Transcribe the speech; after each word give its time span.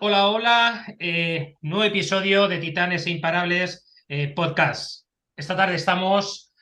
Hola, 0.00 0.28
hola. 0.28 0.86
Eh, 0.98 1.56
nuevo 1.60 1.84
episodio 1.84 2.48
de 2.48 2.56
Titanes 2.56 3.06
e 3.06 3.10
Imparables 3.10 4.04
eh, 4.08 4.28
Podcast. 4.28 5.06
Esta 5.36 5.56
tarde 5.56 5.74
estamos 5.74 6.54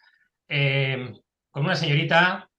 eh, 0.49 1.13
con 1.53 1.65
una 1.65 1.77
señorita. 1.77 2.51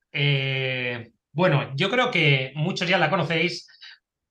bueno, 1.34 1.76
yo 1.76 1.90
creo 1.90 2.12
que 2.12 2.54
muchos 2.55 2.88
ya 2.88 2.98
la 2.98 3.10
conocéis, 3.10 3.68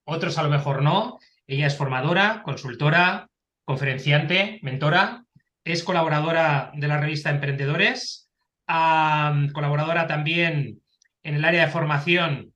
otros 0.05 0.39
a 0.39 0.43
lo 0.43 0.49
mejor 0.49 0.83
no. 0.83 1.19
Ella 1.47 1.67
es 1.67 1.77
formadora, 1.77 2.43
consultora, 2.45 3.29
conferenciante, 3.67 4.59
mentora. 4.63 5.25
Es 5.65 5.83
colaboradora 5.83 6.73
de 6.75 6.89
la 6.89 6.99
revista 6.99 7.29
Emprendedores, 7.29 8.31
colaboradora 8.67 10.07
también 10.07 10.81
en 11.23 11.35
el 11.35 11.45
área 11.45 11.67
de 11.67 11.73
formación 11.73 12.52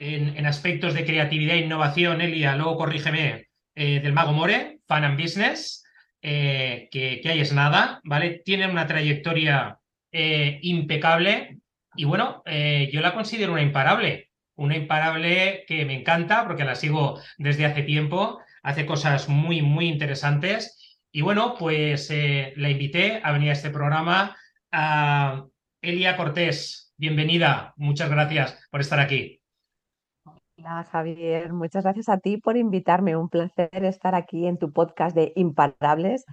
en, 0.00 0.46
aspectos 0.46 0.94
de 0.94 1.04
creatividad 1.04 1.56
e 1.56 1.60
innovación, 1.60 2.20
Elia, 2.20 2.56
luego 2.56 2.78
corrígeme, 2.78 3.48
eh, 3.74 4.00
del 4.00 4.12
Mago 4.12 4.32
More, 4.32 4.80
Fan 4.88 5.04
and 5.04 5.20
Business, 5.20 5.84
eh, 6.22 6.88
que, 6.90 7.20
que 7.20 7.28
ahí 7.28 7.40
es 7.40 7.52
nada, 7.52 8.00
¿vale? 8.02 8.42
Tiene 8.44 8.66
una 8.66 8.86
trayectoria 8.86 9.78
eh, 10.10 10.58
impecable 10.62 11.58
y 11.94 12.04
bueno, 12.04 12.42
yo 12.46 13.00
la 13.00 13.12
considero 13.14 13.52
una 13.52 13.62
imparable, 13.62 14.30
una 14.54 14.76
imparable 14.76 15.64
que 15.66 15.84
me 15.84 15.98
encanta 15.98 16.46
porque 16.46 16.64
la 16.64 16.76
sigo 16.76 17.20
desde 17.36 17.66
hace 17.66 17.82
tiempo, 17.82 18.40
hace 18.62 18.86
cosas 18.86 19.28
muy, 19.28 19.60
muy 19.60 19.88
interesantes 19.88 21.00
y 21.10 21.20
bueno, 21.22 21.56
pues 21.58 22.10
la 22.54 22.70
invité 22.70 23.20
a 23.24 23.32
venir 23.32 23.50
a 23.50 23.54
este 23.54 23.70
programa 23.70 24.36
a 24.70 25.44
Elia 25.82 26.16
Cortés. 26.16 26.94
Bienvenida, 26.96 27.74
muchas 27.76 28.08
gracias 28.08 28.56
por 28.70 28.80
estar 28.80 29.00
aquí. 29.00 29.39
Hola 30.62 30.84
Javier, 30.84 31.54
muchas 31.54 31.84
gracias 31.84 32.10
a 32.10 32.18
ti 32.18 32.36
por 32.36 32.58
invitarme. 32.58 33.16
Un 33.16 33.30
placer 33.30 33.70
estar 33.72 34.14
aquí 34.14 34.46
en 34.46 34.58
tu 34.58 34.74
podcast 34.74 35.16
de 35.16 35.32
Imparables, 35.34 36.26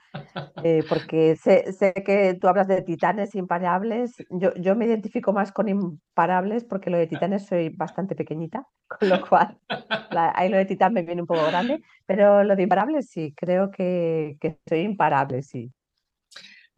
eh, 0.63 0.83
porque 0.89 1.37
sé, 1.37 1.63
que 2.05 2.33
tú 2.33 2.49
hablas 2.49 2.67
de 2.67 2.81
titanes 2.81 3.35
imparables. 3.35 4.15
Yo, 4.29 4.53
yo 4.55 4.75
me 4.75 4.85
identifico 4.85 5.31
más 5.31 5.53
con 5.53 5.69
imparables 5.69 6.65
porque 6.65 6.89
lo 6.89 6.97
de 6.97 7.07
titanes 7.07 7.45
soy 7.45 7.69
bastante 7.69 8.15
pequeñita, 8.15 8.67
con 8.87 9.07
lo 9.07 9.25
cual 9.25 9.57
ahí 10.11 10.49
lo 10.49 10.57
de 10.57 10.65
titán 10.65 10.91
me 10.91 11.03
viene 11.03 11.21
un 11.21 11.27
poco 11.27 11.45
grande, 11.45 11.81
pero 12.05 12.43
lo 12.43 12.57
de 12.57 12.63
imparables 12.63 13.09
sí, 13.09 13.33
creo 13.33 13.71
que, 13.71 14.35
que 14.41 14.59
soy 14.67 14.79
imparable, 14.79 15.41
sí. 15.41 15.71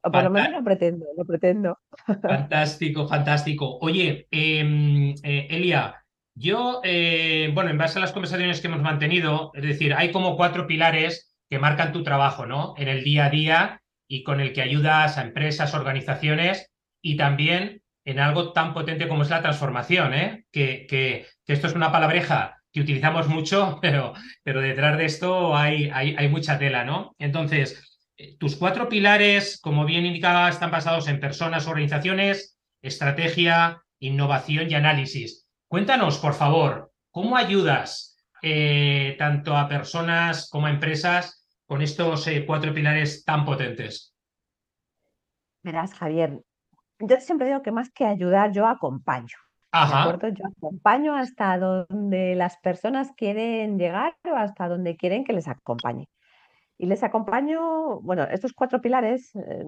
O 0.04 0.12
por 0.12 0.24
lo 0.24 0.30
menos 0.30 0.52
lo 0.52 0.64
pretendo, 0.64 1.08
lo 1.18 1.26
pretendo. 1.26 1.80
Fantástico, 2.22 3.08
fantástico. 3.08 3.80
Oye, 3.82 4.28
em, 4.30 5.16
eh, 5.24 5.48
Elia. 5.50 5.99
Yo, 6.40 6.80
eh, 6.86 7.52
bueno, 7.54 7.70
en 7.70 7.78
base 7.78 7.98
a 7.98 8.02
las 8.02 8.14
conversaciones 8.14 8.62
que 8.62 8.68
hemos 8.68 8.82
mantenido, 8.82 9.52
es 9.56 9.64
decir, 9.64 9.94
hay 9.94 10.14
como 10.14 10.38
cuatro 10.38 10.68
pilares 10.68 11.36
que 11.50 11.60
marcan 11.60 11.92
tu 11.92 12.02
trabajo, 12.02 12.46
¿no? 12.46 12.76
En 12.78 12.88
el 12.88 13.04
día 13.04 13.26
a 13.26 13.30
día 13.30 13.82
y 14.08 14.24
con 14.24 14.40
el 14.40 14.54
que 14.54 14.62
ayudas 14.62 15.18
a 15.18 15.24
empresas, 15.24 15.74
organizaciones 15.74 16.72
y 17.02 17.18
también 17.18 17.82
en 18.06 18.22
algo 18.22 18.54
tan 18.54 18.74
potente 18.74 19.10
como 19.10 19.24
es 19.24 19.30
la 19.30 19.42
transformación, 19.42 20.14
¿eh? 20.14 20.46
Que, 20.50 20.88
que, 20.88 21.28
esto 21.46 21.68
es 21.68 21.74
una 21.74 21.92
palabreja 21.92 22.56
que 22.72 22.82
utilizamos 22.82 23.28
mucho, 23.28 23.78
pero, 23.82 24.14
pero 24.42 24.62
detrás 24.62 24.98
de 24.98 25.06
esto 25.06 25.58
hay, 25.58 25.90
hay, 25.94 26.16
hay 26.18 26.30
mucha 26.30 26.58
tela, 26.58 26.86
¿no? 26.86 27.16
Entonces, 27.20 28.00
eh, 28.16 28.38
tus 28.40 28.56
cuatro 28.56 28.88
pilares, 28.88 29.60
como 29.60 29.84
bien 29.84 30.06
indicaba, 30.06 30.48
están 30.48 30.72
basados 30.72 31.10
en 31.10 31.20
personas, 31.20 31.68
organizaciones, 31.68 32.58
estrategia, 32.82 33.84
innovación 34.00 34.72
y 34.72 34.76
análisis. 34.76 35.49
Cuéntanos, 35.70 36.18
por 36.18 36.34
favor, 36.34 36.92
¿cómo 37.12 37.38
ayudas 37.38 38.18
eh, 38.42 39.16
tanto 39.20 39.56
a 39.56 39.70
personas 39.70 40.50
como 40.50 40.66
a 40.66 40.72
empresas 40.72 41.48
con 41.68 41.84
estos 41.84 42.26
eh, 42.26 42.44
cuatro 42.44 42.74
pilares 42.74 43.24
tan 43.24 43.46
potentes? 43.46 44.16
Verás, 45.62 45.94
Javier, 45.94 46.42
yo 46.98 47.20
siempre 47.20 47.46
digo 47.46 47.62
que 47.62 47.72
más 47.72 47.92
que 47.92 48.04
ayudar, 48.04 48.52
yo 48.52 48.66
acompaño. 48.66 49.38
Ajá. 49.72 50.18
Yo 50.20 50.48
acompaño 50.58 51.14
hasta 51.14 51.60
donde 51.60 52.34
las 52.34 52.58
personas 52.58 53.12
quieren 53.16 53.78
llegar 53.78 54.16
o 54.24 54.36
hasta 54.36 54.68
donde 54.68 54.98
quieren 54.98 55.24
que 55.24 55.34
les 55.34 55.48
acompañe. 55.48 56.10
Y 56.80 56.88
les 56.88 57.04
acompaño, 57.04 58.00
bueno, 58.02 58.24
estos 58.24 58.54
cuatro 58.54 58.82
pilares 58.82 59.36
eh, 59.36 59.66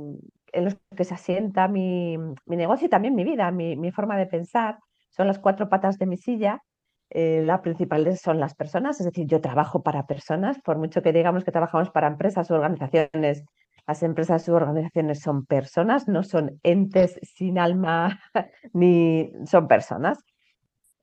en 0.53 0.65
los 0.65 0.77
que 0.97 1.03
se 1.03 1.13
asienta 1.13 1.67
mi, 1.67 2.17
negocio 2.47 2.87
y 2.87 2.89
también 2.89 3.13
mi 3.13 3.23
vida, 3.23 3.51
mi 3.51 3.91
forma 3.91 4.17
de 4.17 4.25
pensar, 4.25 4.79
son 5.11 5.27
las 5.27 5.39
cuatro 5.39 5.69
patas 5.69 5.97
de 5.97 6.07
mi 6.07 6.17
silla. 6.17 6.63
Eh, 7.09 7.43
la 7.45 7.61
principal 7.61 8.17
son 8.17 8.39
las 8.39 8.55
personas, 8.55 8.99
es 8.99 9.05
decir, 9.05 9.27
yo 9.27 9.41
trabajo 9.41 9.83
para 9.83 10.07
personas, 10.07 10.59
por 10.61 10.77
mucho 10.77 11.01
que 11.01 11.11
digamos 11.11 11.43
que 11.43 11.51
trabajamos 11.51 11.89
para 11.89 12.07
empresas 12.07 12.49
o 12.49 12.55
organizaciones, 12.55 13.43
las 13.85 14.03
empresas 14.03 14.47
u 14.47 14.53
organizaciones 14.53 15.19
son 15.19 15.45
personas, 15.45 16.07
no 16.07 16.23
son 16.23 16.59
entes 16.63 17.19
sin 17.23 17.59
alma, 17.59 18.21
ni 18.73 19.31
son 19.45 19.67
personas. 19.67 20.19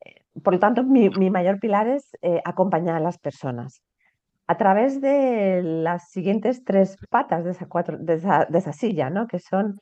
Eh, 0.04 0.24
por 0.42 0.54
lo 0.54 0.58
tanto, 0.58 0.82
mi, 0.82 1.10
mayor 1.30 1.60
pilar 1.60 1.88
es 1.88 2.16
eh, 2.22 2.40
acompañar 2.44 2.96
a 2.96 3.00
las 3.00 3.18
personas 3.18 3.82
a 4.48 4.56
través 4.56 5.02
de 5.02 5.60
las 5.62 6.08
siguientes 6.08 6.64
tres 6.64 6.96
patas 7.10 7.44
de 7.44 7.50
esa, 7.50 7.66
cuatro, 7.66 7.98
de 7.98 8.14
esa, 8.14 8.46
de 8.46 8.58
esa 8.58 8.72
silla, 8.72 9.10
¿no? 9.10 9.26
que 9.26 9.38
son 9.38 9.78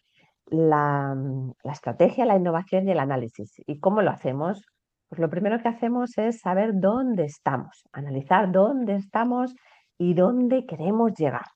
Mm, 0.50 1.50
la, 1.64 1.72
estrategia, 1.72 2.24
la 2.26 2.36
innovación 2.36 2.88
y 2.88 2.92
el 2.92 2.98
análisis. 3.00 3.52
¿Y 3.66 3.80
cómo 3.80 4.02
lo 4.02 4.10
hacemos? 4.10 4.64
Pues 5.08 5.20
lo 5.20 5.30
primero 5.30 5.60
que 5.60 5.68
hacemos 5.68 6.16
es 6.18 6.40
saber 6.40 6.72
dónde 6.74 7.24
estamos, 7.24 7.84
analizar 7.92 8.50
dónde 8.52 8.96
estamos 8.96 9.54
y 9.98 10.14
dónde 10.14 10.66
queremos 10.66 11.12
llegar, 11.14 11.46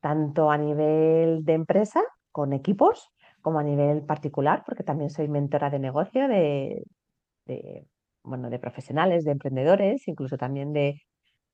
tanto 0.00 0.50
a 0.50 0.58
nivel 0.58 1.44
de 1.44 1.54
empresa, 1.54 2.02
con 2.32 2.52
equipos, 2.52 3.10
como 3.42 3.58
a 3.58 3.62
nivel 3.62 4.04
particular, 4.04 4.64
porque 4.66 4.84
también 4.84 5.10
soy 5.10 5.28
mentora 5.28 5.70
de 5.70 5.78
negocio 5.78 6.28
de, 6.28 6.84
bueno, 8.22 8.50
de 8.50 8.58
profesionales, 8.58 9.24
de 9.24 9.32
emprendedores, 9.32 10.08
incluso 10.08 10.36
también 10.38 10.72
de, 10.72 11.02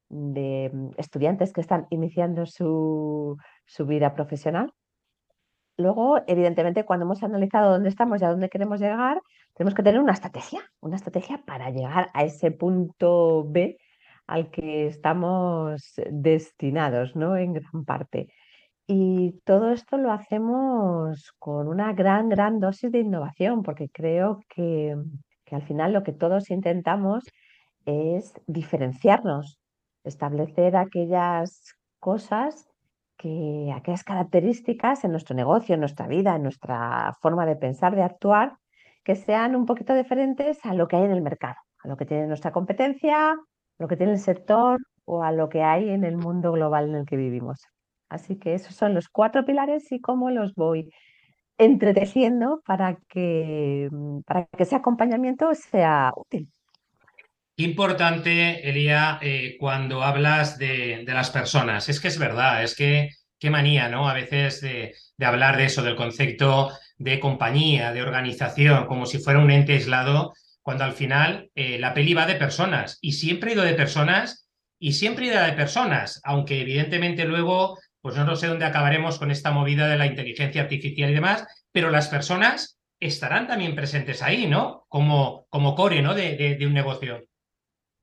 de 0.08 0.70
mm, 0.72 0.90
estudiantes 0.98 1.52
que 1.52 1.60
están 1.60 1.86
iniciando 1.90 2.46
su, 2.46 3.36
su 3.66 3.86
vida 3.86 4.14
profesional. 4.14 4.72
Luego, 5.80 6.20
evidentemente, 6.26 6.84
cuando 6.84 7.06
hemos 7.06 7.22
analizado 7.22 7.72
dónde 7.72 7.88
estamos 7.88 8.20
y 8.20 8.24
a 8.24 8.30
dónde 8.30 8.48
queremos 8.48 8.80
llegar, 8.80 9.20
tenemos 9.54 9.74
que 9.74 9.82
tener 9.82 10.00
una 10.00 10.12
estrategia, 10.12 10.60
una 10.80 10.96
estrategia 10.96 11.42
para 11.44 11.70
llegar 11.70 12.10
a 12.14 12.24
ese 12.24 12.50
punto 12.50 13.44
B 13.48 13.78
al 14.26 14.50
que 14.50 14.86
estamos 14.86 15.94
destinados, 16.10 17.16
¿no? 17.16 17.36
En 17.36 17.54
gran 17.54 17.84
parte. 17.84 18.32
Y 18.86 19.40
todo 19.44 19.72
esto 19.72 19.96
lo 19.98 20.12
hacemos 20.12 21.32
con 21.38 21.68
una 21.68 21.92
gran, 21.92 22.28
gran 22.28 22.60
dosis 22.60 22.92
de 22.92 23.00
innovación, 23.00 23.62
porque 23.62 23.88
creo 23.88 24.40
que, 24.48 24.96
que 25.44 25.56
al 25.56 25.62
final 25.62 25.92
lo 25.92 26.02
que 26.02 26.12
todos 26.12 26.50
intentamos 26.50 27.24
es 27.86 28.34
diferenciarnos, 28.46 29.58
establecer 30.04 30.76
aquellas 30.76 31.74
cosas 31.98 32.69
que 33.20 33.70
aquellas 33.76 34.02
características 34.02 35.04
en 35.04 35.10
nuestro 35.10 35.36
negocio, 35.36 35.74
en 35.74 35.80
nuestra 35.80 36.06
vida, 36.06 36.36
en 36.36 36.42
nuestra 36.42 37.14
forma 37.20 37.44
de 37.44 37.54
pensar, 37.54 37.94
de 37.94 38.02
actuar, 38.02 38.56
que 39.04 39.14
sean 39.14 39.54
un 39.56 39.66
poquito 39.66 39.94
diferentes 39.94 40.64
a 40.64 40.72
lo 40.72 40.88
que 40.88 40.96
hay 40.96 41.04
en 41.04 41.10
el 41.10 41.20
mercado, 41.20 41.56
a 41.84 41.88
lo 41.88 41.98
que 41.98 42.06
tiene 42.06 42.26
nuestra 42.26 42.50
competencia, 42.50 43.36
lo 43.78 43.88
que 43.88 43.98
tiene 43.98 44.12
el 44.12 44.18
sector 44.18 44.78
o 45.04 45.22
a 45.22 45.32
lo 45.32 45.50
que 45.50 45.62
hay 45.62 45.90
en 45.90 46.04
el 46.04 46.16
mundo 46.16 46.52
global 46.52 46.88
en 46.88 46.94
el 46.94 47.04
que 47.04 47.18
vivimos. 47.18 47.60
Así 48.08 48.38
que 48.38 48.54
esos 48.54 48.74
son 48.74 48.94
los 48.94 49.10
cuatro 49.10 49.44
pilares 49.44 49.92
y 49.92 50.00
cómo 50.00 50.30
los 50.30 50.54
voy 50.54 50.90
entretejiendo 51.58 52.62
para 52.64 52.96
que, 53.06 53.90
para 54.24 54.46
que 54.46 54.62
ese 54.62 54.76
acompañamiento 54.76 55.54
sea 55.54 56.12
útil. 56.16 56.50
Importante, 57.62 58.66
Elia, 58.70 59.18
eh, 59.20 59.56
cuando 59.60 60.02
hablas 60.02 60.56
de, 60.56 61.04
las 61.06 61.28
personas. 61.28 61.90
Es 61.90 62.00
que 62.00 62.08
es 62.08 62.18
verdad, 62.18 62.62
es 62.62 62.74
que 62.74 63.10
qué 63.38 63.50
manía, 63.50 63.90
¿no? 63.90 64.08
A 64.08 64.14
veces 64.14 64.62
de, 64.62 64.94
hablar 65.22 65.58
de 65.58 65.66
eso, 65.66 65.82
del 65.82 65.94
concepto 65.94 66.70
de 66.96 67.20
compañía, 67.20 67.92
de 67.92 68.00
organización, 68.00 68.86
como 68.86 69.04
si 69.04 69.18
fuera 69.18 69.40
un 69.40 69.50
ente 69.50 69.74
aislado, 69.74 70.32
cuando 70.62 70.84
al 70.84 70.94
final 70.94 71.50
eh, 71.54 71.78
la 71.78 71.92
peli 71.92 72.14
va 72.14 72.24
de 72.24 72.36
personas 72.36 72.98
y 73.02 73.12
siempre 73.12 73.50
ha 73.50 73.54
ido 73.54 73.62
de 73.62 73.74
personas 73.74 74.48
y 74.78 74.92
siempre 74.94 75.26
ido 75.26 75.42
de 75.42 75.52
personas, 75.52 76.22
aunque 76.24 76.62
evidentemente 76.62 77.26
luego, 77.26 77.78
pues 78.00 78.16
no 78.16 78.36
sé 78.36 78.46
dónde 78.46 78.64
acabaremos 78.64 79.18
con 79.18 79.30
esta 79.30 79.50
movida 79.50 79.86
de 79.86 79.98
la 79.98 80.06
inteligencia 80.06 80.62
artificial 80.62 81.10
y 81.10 81.14
demás, 81.14 81.46
pero 81.72 81.90
las 81.90 82.08
personas 82.08 82.78
estarán 82.98 83.46
también 83.46 83.74
presentes 83.74 84.22
ahí, 84.22 84.46
¿no? 84.46 84.86
Como, 84.88 85.46
como 85.50 85.74
core, 85.74 86.00
¿no? 86.00 86.14
de 86.14 86.58
un 86.66 86.72
negocio. 86.72 87.29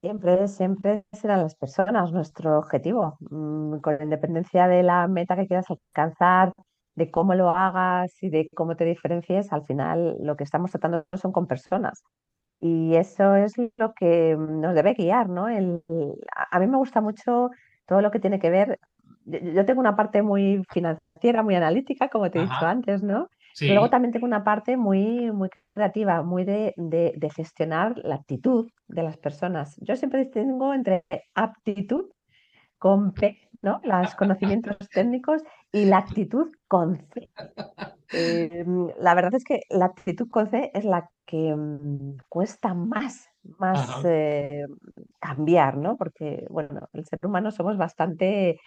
Siempre, 0.02 0.48
siempre 0.48 1.06
serán 1.12 1.42
las 1.42 1.56
personas 1.56 2.12
nuestro 2.12 2.60
objetivo, 2.60 3.18
mm, 3.20 3.80
con 3.80 4.02
independencia 4.02 4.68
de 4.68 4.84
la 4.84 5.08
meta 5.08 5.36
que 5.36 5.48
quieras 5.48 5.66
alcanzar, 5.70 6.54
de 6.96 7.12
cómo 7.12 7.34
lo 7.36 7.50
hagas 7.50 8.12
y 8.22 8.30
de 8.30 8.48
cómo 8.56 8.76
te 8.76 8.86
diferencies, 8.86 9.52
al 9.54 9.66
final 9.66 10.18
lo 10.22 10.36
que 10.36 10.44
estamos 10.44 10.72
tratando 10.72 11.06
son 11.14 11.32
con 11.32 11.48
personas. 11.48 12.04
Y 12.60 12.96
eso 12.96 13.36
es 13.36 13.54
lo 13.78 13.94
que 13.94 14.36
nos 14.38 14.76
debe 14.76 14.94
guiar, 14.94 15.30
¿no? 15.30 15.48
El, 15.50 15.84
a 16.52 16.60
mí 16.60 16.68
me 16.68 16.78
gusta 16.78 17.02
mucho 17.02 17.52
todo 17.88 18.02
lo 18.02 18.12
que 18.12 18.20
tiene 18.20 18.40
que 18.40 18.50
ver. 18.50 18.80
Yo, 19.26 19.40
yo 19.40 19.66
tengo 19.66 19.80
una 19.80 19.96
parte 19.96 20.22
muy 20.24 20.64
financiera, 20.72 21.44
muy 21.44 21.56
analítica, 21.56 22.10
como 22.10 22.32
te 22.32 22.40
he 22.40 22.42
dicho 22.44 22.66
antes, 22.66 23.04
¿no? 23.04 23.30
Pero 23.60 23.74
luego 23.74 23.88
sí, 23.88 23.92
también 23.92 24.12
tengo 24.12 24.26
una 24.26 24.44
parte 24.44 24.78
muy, 24.78 25.32
muy 25.32 25.50
creativa, 25.74 26.22
muy 26.24 26.44
de, 26.44 26.74
de, 26.78 27.14
de 27.16 27.30
gestionar 27.30 27.98
la 28.04 28.16
actitud 28.16 28.70
de 28.88 29.04
las 29.04 29.18
personas. 29.18 29.76
Yo 29.82 29.96
siempre 29.96 30.24
distingo 30.24 30.74
entre 30.74 31.06
aptitud 31.34 32.12
con 32.78 33.14
P, 33.14 33.38
¿no? 33.62 33.82
Los 33.84 34.16
conocimientos 34.16 34.78
técnicos 34.94 35.42
y 35.72 35.86
la 35.86 35.98
actitud 35.98 36.52
con 36.68 36.98
C. 36.98 37.30
Eh, 38.14 38.66
la 39.00 39.14
verdad 39.16 39.36
es 39.36 39.44
que 39.44 39.62
la 39.70 39.86
actitud 39.86 40.30
con 40.30 40.50
C 40.50 40.72
es 40.74 40.86
la 40.86 41.10
que 41.26 41.56
mm, 41.56 42.18
cuesta 42.30 42.74
más, 42.74 43.28
más 43.58 44.04
eh, 44.06 44.66
cambiar, 45.20 45.78
¿no? 45.78 45.98
Porque, 45.98 46.46
bueno, 46.50 46.88
el 46.94 47.06
ser 47.06 47.20
humano 47.24 47.52
somos 47.52 47.78
bastante, 47.78 48.60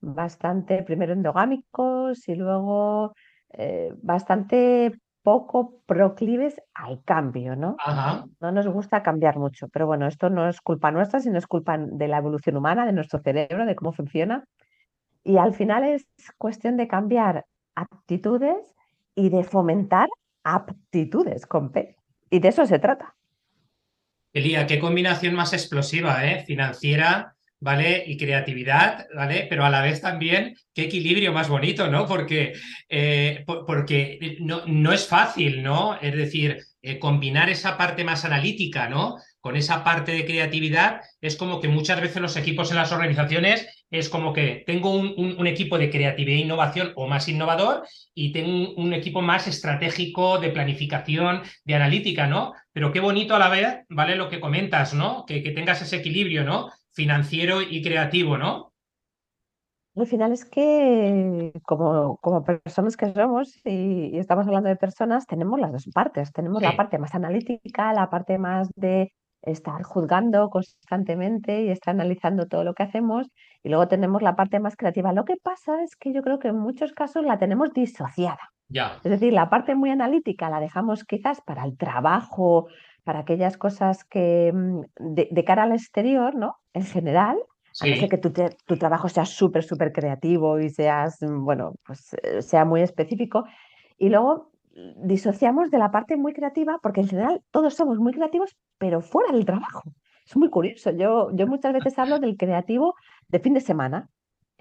bastante 0.00 0.82
primero 0.82 1.12
endogámicos 1.12 2.28
y 2.28 2.34
luego 2.34 3.14
eh, 3.56 3.92
bastante 4.02 4.92
poco 5.22 5.80
proclives 5.86 6.60
al 6.74 7.02
cambio, 7.02 7.56
¿no? 7.56 7.76
ajá. 7.78 8.26
No 8.40 8.52
nos 8.52 8.68
gusta 8.68 9.02
cambiar 9.02 9.38
mucho, 9.38 9.68
pero 9.68 9.86
bueno, 9.86 10.06
esto 10.06 10.28
no 10.28 10.48
es 10.48 10.60
culpa 10.60 10.90
nuestra, 10.90 11.20
sino 11.20 11.38
es 11.38 11.46
culpa 11.46 11.78
de 11.78 12.08
la 12.08 12.18
evolución 12.18 12.56
humana, 12.56 12.84
de 12.84 12.92
nuestro 12.92 13.20
cerebro, 13.20 13.64
de 13.64 13.74
cómo 13.74 13.92
funciona. 13.92 14.44
Y 15.24 15.38
al 15.38 15.54
final 15.54 15.84
es 15.84 16.06
cuestión 16.36 16.76
de 16.76 16.88
cambiar 16.88 17.46
actitudes 17.74 18.74
y 19.14 19.30
de 19.30 19.44
fomentar 19.44 20.08
aptitudes 20.44 21.46
con 21.46 21.72
P. 21.72 21.96
Y 22.28 22.40
de 22.40 22.48
eso 22.48 22.66
se 22.66 22.78
trata. 22.78 23.14
Elía, 24.34 24.66
qué 24.66 24.78
combinación 24.78 25.34
más 25.34 25.52
explosiva, 25.52 26.26
¿eh? 26.26 26.44
Financiera, 26.44 27.33
¿vale? 27.64 28.04
Y 28.06 28.16
creatividad, 28.16 29.06
¿vale? 29.14 29.46
Pero 29.48 29.64
a 29.64 29.70
la 29.70 29.80
vez 29.82 30.00
también, 30.00 30.54
qué 30.74 30.82
equilibrio 30.84 31.32
más 31.32 31.48
bonito, 31.48 31.88
¿no? 31.88 32.06
Porque, 32.06 32.52
eh, 32.88 33.42
por- 33.46 33.64
porque 33.66 34.36
no, 34.40 34.62
no 34.66 34.92
es 34.92 35.06
fácil, 35.08 35.62
¿no? 35.62 35.98
Es 36.00 36.14
decir, 36.14 36.58
eh, 36.82 36.98
combinar 36.98 37.48
esa 37.48 37.76
parte 37.78 38.04
más 38.04 38.24
analítica, 38.24 38.88
¿no? 38.88 39.16
Con 39.40 39.56
esa 39.56 39.82
parte 39.84 40.12
de 40.12 40.24
creatividad, 40.26 41.00
es 41.20 41.36
como 41.36 41.60
que 41.60 41.68
muchas 41.68 42.00
veces 42.00 42.20
los 42.20 42.36
equipos 42.36 42.70
en 42.70 42.76
las 42.76 42.92
organizaciones 42.92 43.66
es 43.90 44.08
como 44.08 44.32
que 44.32 44.64
tengo 44.66 44.90
un, 44.90 45.14
un- 45.16 45.36
un 45.38 45.46
equipo 45.46 45.78
de 45.78 45.90
creatividad 45.90 46.36
e 46.38 46.40
innovación 46.42 46.92
o 46.96 47.06
más 47.06 47.28
innovador 47.28 47.84
y 48.14 48.32
tengo 48.32 48.50
un, 48.50 48.86
un 48.86 48.92
equipo 48.94 49.22
más 49.22 49.46
estratégico 49.46 50.38
de 50.38 50.50
planificación, 50.50 51.42
de 51.64 51.74
analítica, 51.74 52.26
¿no? 52.26 52.52
Pero 52.72 52.92
qué 52.92 53.00
bonito 53.00 53.34
a 53.34 53.38
la 53.38 53.48
vez, 53.48 53.78
¿vale? 53.88 54.16
Lo 54.16 54.28
que 54.28 54.40
comentas, 54.40 54.94
¿no? 54.94 55.24
Que, 55.26 55.42
que 55.42 55.52
tengas 55.52 55.80
ese 55.82 55.96
equilibrio, 55.96 56.44
¿no? 56.44 56.70
Financiero 56.94 57.60
y 57.62 57.82
creativo, 57.82 58.38
¿no? 58.38 58.72
Al 59.96 60.06
final 60.08 60.32
es 60.32 60.44
que 60.44 61.52
como, 61.62 62.16
como 62.18 62.42
personas 62.42 62.96
que 62.96 63.12
somos 63.12 63.54
y, 63.64 64.10
y 64.12 64.18
estamos 64.18 64.46
hablando 64.46 64.68
de 64.68 64.76
personas, 64.76 65.24
tenemos 65.26 65.60
las 65.60 65.70
dos 65.70 65.86
partes. 65.94 66.32
Tenemos 66.32 66.62
la 66.62 66.74
parte 66.76 66.98
más 66.98 67.14
analítica, 67.14 67.92
la 67.92 68.10
parte 68.10 68.38
más 68.38 68.68
de 68.74 69.12
estar 69.42 69.82
juzgando 69.84 70.48
constantemente 70.50 71.62
y 71.62 71.70
estar 71.70 71.92
analizando 71.94 72.46
todo 72.46 72.64
lo 72.64 72.74
que 72.74 72.82
hacemos. 72.82 73.28
Y 73.62 73.68
luego 73.68 73.86
tenemos 73.86 74.20
la 74.22 74.34
parte 74.34 74.58
más 74.58 74.74
creativa. 74.76 75.12
Lo 75.12 75.24
que 75.24 75.36
pasa 75.36 75.82
es 75.84 75.94
que 75.94 76.12
yo 76.12 76.22
creo 76.22 76.40
que 76.40 76.48
en 76.48 76.58
muchos 76.58 76.92
casos 76.92 77.24
la 77.24 77.38
tenemos 77.38 77.72
disociada. 77.72 78.50
ya, 78.68 78.98
Es 79.04 79.10
decir, 79.12 79.32
la 79.32 79.48
parte 79.50 79.74
muy 79.76 79.90
analítica 79.90 80.50
la 80.50 80.58
dejamos 80.60 81.04
quizás 81.04 81.40
para 81.42 81.64
el 81.64 81.76
trabajo, 81.76 82.66
para 83.04 83.20
aquellas 83.20 83.56
cosas 83.58 84.04
que 84.04 84.52
mm, 84.54 84.80
de, 85.14 85.28
de 85.30 85.44
cara 85.44 85.64
al 85.64 85.72
exterior, 85.72 86.34
¿no? 86.34 86.56
En 86.72 86.84
general, 86.84 87.38
a 87.78 87.86
no 87.86 87.96
ser 87.96 88.08
sí, 88.08 88.08
que 88.08 88.18
tu, 88.18 88.32
te- 88.32 88.56
tu 88.66 88.76
trabajo 88.78 89.08
sea 89.08 89.26
súper, 89.26 89.64
súper 89.64 89.92
creativo 89.92 90.58
y 90.60 90.70
seas, 90.70 91.18
mm, 91.22 91.44
bueno, 91.44 91.74
pues 91.86 92.14
eh, 92.22 92.42
sea 92.42 92.64
muy 92.64 92.82
específico. 92.82 93.44
Y 93.98 94.08
luego 94.10 94.52
mm, 94.74 95.06
disociamos 95.06 95.70
de 95.70 95.78
la 95.78 95.90
parte 95.90 96.16
muy 96.16 96.32
creativa, 96.32 96.78
porque 96.82 97.00
en 97.02 97.08
general 97.08 97.42
todos 97.50 97.74
somos 97.74 97.98
muy 97.98 98.12
creativos, 98.12 98.56
pero 98.78 99.00
fuera 99.00 99.32
del 99.32 99.44
trabajo. 99.44 99.82
Es 100.26 100.36
muy 100.36 100.50
curioso. 100.50 100.90
Yo, 100.92 101.30
yo 101.34 101.46
muchas 101.46 101.72
veces 101.74 101.98
hablo 101.98 102.18
del 102.18 102.36
creativo 102.36 102.94
de 103.28 103.40
fin 103.40 103.54
de 103.54 103.60
semana 103.60 104.08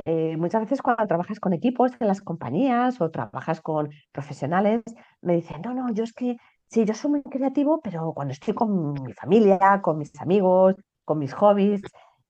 eh, 0.05 0.37
muchas 0.37 0.61
veces 0.61 0.81
cuando 0.81 1.05
trabajas 1.07 1.39
con 1.39 1.53
equipos 1.53 1.91
en 1.99 2.07
las 2.07 2.21
compañías 2.21 2.99
o 3.01 3.11
trabajas 3.11 3.61
con 3.61 3.89
profesionales, 4.11 4.81
me 5.21 5.35
dicen, 5.35 5.61
no, 5.63 5.73
no, 5.73 5.93
yo 5.93 6.03
es 6.03 6.13
que 6.13 6.37
sí, 6.73 6.85
yo 6.85 6.93
soy 6.95 7.11
muy 7.11 7.21
creativo, 7.21 7.79
pero 7.81 8.13
cuando 8.13 8.31
estoy 8.33 8.55
con 8.55 8.93
mi 8.93 9.13
familia, 9.13 9.79
con 9.83 9.99
mis 9.99 10.19
amigos, 10.19 10.75
con 11.05 11.19
mis 11.19 11.33
hobbies, 11.33 11.81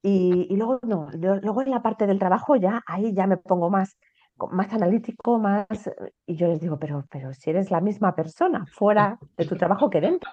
y, 0.02 0.54
luego 0.58 0.80
no, 0.84 1.08
luego 1.14 1.62
en 1.62 1.72
la 1.72 1.82
parte 1.82 2.06
del 2.06 2.20
trabajo 2.20 2.58
ya, 2.58 2.82
ahí 2.86 3.14
ya 3.14 3.26
me 3.26 3.38
pongo 3.38 3.70
más, 3.70 3.98
más 4.52 4.74
analítico, 4.74 5.40
más, 5.40 5.90
y 6.26 6.36
yo 6.36 6.48
les 6.48 6.60
digo, 6.60 6.78
pero, 6.78 7.06
pero 7.10 7.34
si 7.34 7.52
eres 7.52 7.72
la 7.72 7.80
misma 7.80 8.16
persona 8.16 8.66
fuera 8.66 9.18
de 9.38 9.46
tu 9.46 9.56
trabajo 9.56 9.90
que 9.90 10.02
dentro, 10.02 10.30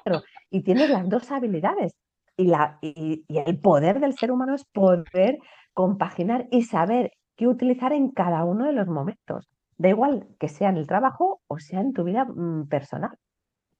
y 0.50 0.62
tienes 0.62 0.90
las 0.90 1.08
dos 1.08 1.30
habilidades, 1.30 1.92
y, 2.36 2.46
la, 2.46 2.78
y 2.82 3.24
el 3.28 3.60
poder 3.60 4.00
del 4.00 4.14
ser 4.14 4.32
humano 4.32 4.56
es 4.56 4.64
poder 4.64 5.38
compaginar 5.72 6.48
y 6.50 6.62
saber 6.62 7.12
qué 7.36 7.46
utilizar 7.46 7.92
en 7.92 8.10
cada 8.10 8.44
uno 8.44 8.66
de 8.66 8.72
los 8.72 8.88
momentos. 8.88 9.48
Da 9.78 9.88
igual 9.88 10.26
que 10.40 10.48
sea 10.48 10.70
en 10.70 10.78
el 10.78 10.86
trabajo 10.86 11.42
o 11.46 11.58
sea 11.58 11.80
en 11.80 11.92
tu 11.92 12.02
vida 12.04 12.24
mm, 12.24 12.66
personal. 12.68 13.16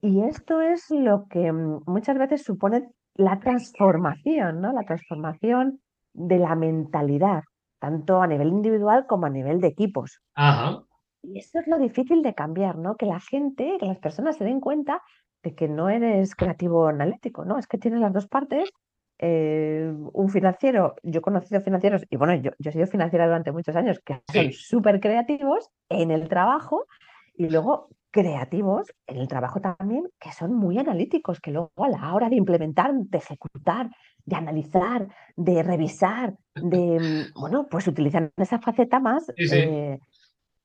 Y 0.03 0.23
esto 0.23 0.61
es 0.61 0.91
lo 0.91 1.27
que 1.29 1.53
mm, 1.53 1.83
muchas 1.87 2.19
veces 2.19 2.43
supone 2.43 2.89
la 3.15 3.39
transformación, 3.39 4.61
¿no? 4.61 4.73
La 4.73 4.85
transformación 4.85 5.81
de 6.13 6.39
la 6.39 6.55
mentalidad, 6.55 7.43
tanto 7.79 8.23
a 8.23 8.27
nivel 8.27 8.49
individual 8.49 9.07
como 9.07 9.27
a 9.27 9.31
nivel 9.31 9.61
de 9.61 9.69
equipos. 9.69 10.21
ajá. 10.35 10.83
Y 11.23 11.39
eso 11.39 11.59
es 11.59 11.67
lo 11.67 11.79
difícil 11.79 12.23
de 12.23 12.35
cambiar, 12.35 12.79
¿no? 12.79 12.97
Que 12.97 13.05
la 13.05 13.21
gente, 13.21 13.77
que 13.79 13.87
las 13.87 13.99
personas 13.99 14.37
se 14.37 14.45
den 14.45 14.59
cuenta 14.59 15.03
de 15.43 15.55
que 15.55 15.69
no 15.69 15.91
eres 15.91 16.35
creativo 16.35 16.87
analítico, 16.87 17.45
¿no? 17.45 17.59
Es 17.59 17.67
que 17.67 17.79
tienes 17.79 18.01
las 18.01 18.13
dos 18.13 18.27
partes. 18.27 18.71
Eh, 19.19 19.93
un 20.15 20.31
financiero, 20.31 20.95
yo 21.03 21.19
he 21.19 21.23
conocido 21.23 21.61
financieros, 21.61 22.07
y 22.09 22.17
bueno, 22.17 22.35
yo, 22.37 22.53
yo 22.59 22.71
he 22.71 22.73
sido 22.73 22.87
financiera 22.87 23.27
durante 23.27 23.53
muchos 23.53 23.77
años, 23.77 24.01
que 24.03 24.23
son 24.33 24.53
súper 24.53 24.99
creativos 24.99 25.69
en 25.91 26.11
el 26.11 26.27
trabajo 26.27 26.87
y 27.35 27.51
luego 27.51 27.91
creativos 28.11 28.93
en 29.07 29.19
el 29.19 29.29
trabajo 29.29 29.61
también, 29.61 30.09
que 30.19 30.33
son 30.33 30.55
muy 30.55 30.79
analíticos, 30.79 31.41
que 31.41 31.51
luego 31.51 31.73
a 31.77 31.89
la 31.89 32.15
hora 32.15 32.29
de 32.29 32.37
implementar, 32.37 32.93
de 32.95 33.19
ejecutar, 33.19 33.91
de 34.25 34.37
analizar, 34.37 35.09
de 35.37 35.63
revisar, 35.63 36.35
de, 36.55 37.01
mm, 37.01 37.41
bueno, 37.41 37.67
pues 37.71 37.87
utilizan 37.87 38.33
esa 38.37 38.59
faceta 38.59 39.01
más. 39.01 39.27
sí, 39.37 39.49
sí. 39.49 39.57
eh, 39.57 39.99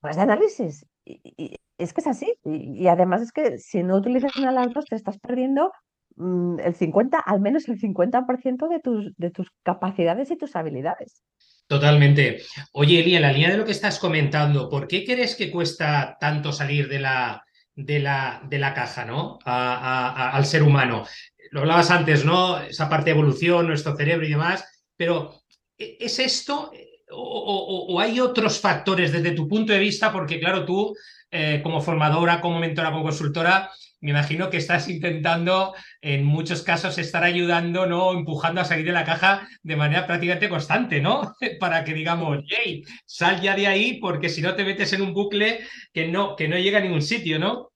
más 0.02 0.16
de 0.16 0.22
análisis. 0.22 0.86
Y, 1.06 1.20
y 1.38 1.56
es 1.78 1.94
que 1.94 2.02
es 2.02 2.08
así. 2.08 2.34
Y, 2.44 2.84
y 2.84 2.88
además 2.88 3.22
es 3.22 3.32
que 3.32 3.58
si 3.58 3.84
no 3.84 3.98
utilizas 3.98 4.36
una 4.38 4.50
de 4.50 4.56
las 4.56 4.74
dos, 4.74 4.86
te 4.86 4.96
estás 4.96 5.20
perdiendo 5.20 5.72
mm, 6.16 6.60
el 6.60 6.76
50, 6.76 7.20
al 7.20 7.42
menos 7.42 7.68
el 7.68 7.80
50% 7.80 8.68
de 8.70 8.80
tus, 8.80 9.16
de 9.18 9.32
tus 9.32 9.52
capacidades 9.64 10.32
y 10.32 10.38
tus 10.38 10.56
habilidades. 10.56 11.24
Totalmente. 11.68 12.44
Oye, 12.74 13.00
Eli, 13.00 13.16
en 13.16 13.24
la 13.24 13.32
línea 13.32 13.50
de 13.50 13.58
lo 13.58 13.66
que 13.66 13.72
estás 13.72 13.98
comentando, 13.98 14.70
¿por 14.70 14.88
qué 14.88 15.04
crees 15.04 15.36
que 15.36 15.50
cuesta 15.50 16.16
tanto 16.20 16.52
salir 16.52 16.88
de 16.88 17.00
la, 17.00 17.44
de 17.76 18.00
la, 18.00 18.42
de 18.48 18.60
la 18.60 18.74
caja, 18.76 19.04
¿no? 19.04 19.40
Al 19.46 20.46
ser 20.46 20.62
humano. 20.62 21.06
Lo 21.50 21.62
hablabas 21.62 21.90
antes, 21.90 22.24
¿no? 22.24 22.60
Esa 22.60 22.88
parte 22.88 23.06
de 23.06 23.12
evolución, 23.18 23.66
nuestro 23.68 23.96
cerebro 23.96 24.26
y 24.28 24.30
demás, 24.30 24.64
pero 24.96 25.34
¿e- 25.78 25.98
¿es 26.00 26.20
esto 26.20 26.72
o 27.12 28.00
hay 28.00 28.20
otros 28.20 28.60
factores 28.60 29.12
desde 29.12 29.32
tu 29.32 29.48
punto 29.48 29.74
de 29.74 29.80
vista? 29.80 30.12
Porque 30.12 30.40
claro, 30.40 30.66
tú 30.66 30.94
eh, 31.32 31.62
como 31.64 31.82
formadora, 31.82 32.42
como 32.42 32.60
mentora, 32.60 32.92
como 32.92 33.04
consultora, 33.04 33.72
me 34.06 34.12
imagino 34.12 34.50
que 34.50 34.58
estás 34.58 34.88
intentando 34.90 35.74
en 36.02 36.26
muchos 36.26 36.62
casos 36.64 36.98
estar 36.98 37.24
ayudando, 37.24 37.86
¿no? 37.88 38.14
Empujando 38.14 38.62
a 38.62 38.66
salir 38.66 38.86
de 38.86 38.92
la 38.94 39.04
caja 39.04 39.48
de 39.64 39.76
manera 39.76 40.06
prácticamente 40.08 40.50
constante, 40.50 41.02
¿no? 41.02 41.34
Para 41.60 41.84
que 41.84 41.94
digamos, 41.94 42.40
hey, 42.48 42.84
sal 43.06 43.42
ya 43.42 43.56
de 43.56 43.68
ahí 43.68 44.00
porque 44.00 44.30
si 44.30 44.42
no 44.42 44.56
te 44.56 44.64
metes 44.64 44.94
en 44.94 45.02
un 45.02 45.14
bucle 45.14 45.60
que 45.94 46.08
no, 46.08 46.36
que 46.36 46.48
no 46.48 46.58
llega 46.58 46.80
a 46.80 46.82
ningún 46.82 47.02
sitio, 47.02 47.40
¿no? 47.40 47.72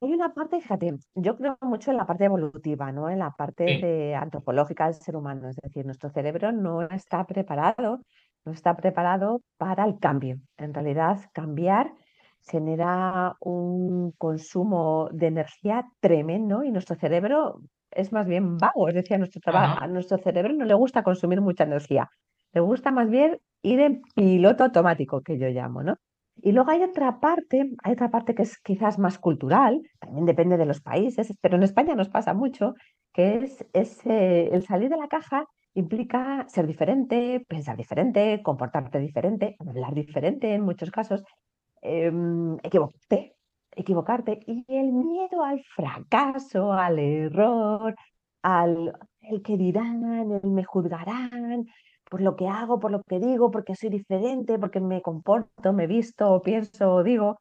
Hay 0.00 0.12
una 0.12 0.34
parte, 0.34 0.60
fíjate, 0.60 0.94
yo 1.14 1.36
creo 1.36 1.56
mucho 1.62 1.90
en 1.90 1.96
la 1.96 2.06
parte 2.06 2.24
evolutiva, 2.26 2.92
¿no? 2.92 3.08
En 3.08 3.18
la 3.20 3.30
parte 3.30 3.64
Sí, 3.66 3.80
de 3.80 4.14
antropológica 4.14 4.84
del 4.86 4.94
ser 4.94 5.16
humano. 5.16 5.48
Es 5.48 5.56
decir, 5.56 5.86
nuestro 5.86 6.10
cerebro 6.10 6.52
no 6.52 6.82
está 6.82 7.26
preparado, 7.26 8.00
no 8.44 8.52
está 8.52 8.76
preparado 8.76 9.40
para 9.56 9.84
el 9.84 9.98
cambio. 9.98 10.38
En 10.58 10.74
realidad, 10.74 11.20
cambiar 11.32 11.94
genera 12.46 13.36
un 13.40 14.12
consumo 14.18 15.08
de 15.12 15.28
energía 15.28 15.86
tremendo 16.00 16.62
y 16.62 16.70
nuestro 16.70 16.96
cerebro 16.96 17.60
es 17.90 18.12
más 18.12 18.26
bien 18.26 18.58
vago. 18.58 18.88
Es 18.88 18.94
decir, 18.94 19.14
a 19.14 19.18
nuestro, 19.18 19.40
a 19.54 19.86
nuestro 19.86 20.18
cerebro 20.18 20.52
no 20.52 20.64
le 20.64 20.74
gusta 20.74 21.02
consumir 21.02 21.40
mucha 21.40 21.64
energía. 21.64 22.08
Le 22.52 22.60
gusta 22.60 22.90
más 22.90 23.08
bien 23.08 23.38
ir 23.62 23.80
en 23.80 24.02
piloto 24.14 24.64
automático, 24.64 25.22
que 25.22 25.38
yo 25.38 25.48
llamo, 25.48 25.82
¿no? 25.82 25.96
Y 26.36 26.52
luego 26.52 26.70
hay 26.70 26.82
otra 26.82 27.20
parte, 27.20 27.70
hay 27.82 27.92
otra 27.92 28.10
parte 28.10 28.34
que 28.34 28.42
es 28.42 28.58
quizás 28.58 28.98
más 28.98 29.18
cultural, 29.18 29.80
también 30.00 30.26
depende 30.26 30.56
de 30.56 30.66
los 30.66 30.80
países, 30.80 31.32
pero 31.40 31.56
en 31.56 31.62
España 31.62 31.94
nos 31.94 32.08
pasa 32.08 32.34
mucho, 32.34 32.74
que 33.12 33.36
es, 33.36 33.64
es 33.72 34.04
eh, 34.06 34.50
el 34.52 34.64
salir 34.64 34.90
de 34.90 34.96
la 34.96 35.08
caja 35.08 35.46
implica 35.74 36.44
ser 36.48 36.66
diferente, 36.66 37.44
pensar 37.48 37.76
diferente, 37.76 38.40
comportarte 38.42 38.98
diferente, 38.98 39.56
hablar 39.60 39.94
diferente 39.94 40.54
en 40.54 40.62
muchos 40.62 40.90
casos, 40.90 41.24
em, 41.84 42.56
equivocarte, 42.62 43.36
equivocarte. 43.72 44.40
Y 44.46 44.64
el 44.68 44.92
miedo 44.92 45.42
al 45.44 45.62
fracaso, 45.76 46.72
al 46.72 46.98
error, 46.98 47.94
al 48.42 48.92
el 49.22 49.42
que 49.42 49.56
dirán, 49.56 50.30
el 50.30 50.50
me 50.50 50.64
juzgarán, 50.64 51.66
por 52.10 52.20
lo 52.20 52.36
que 52.36 52.48
hago, 52.48 52.78
por 52.78 52.90
lo 52.90 53.02
que 53.02 53.18
digo, 53.18 53.50
porque 53.50 53.74
soy 53.74 53.90
diferente, 53.90 54.58
porque 54.58 54.80
me 54.80 55.02
comporto, 55.02 55.72
me 55.72 55.86
visto, 55.86 56.40
pienso, 56.42 57.02
digo. 57.02 57.38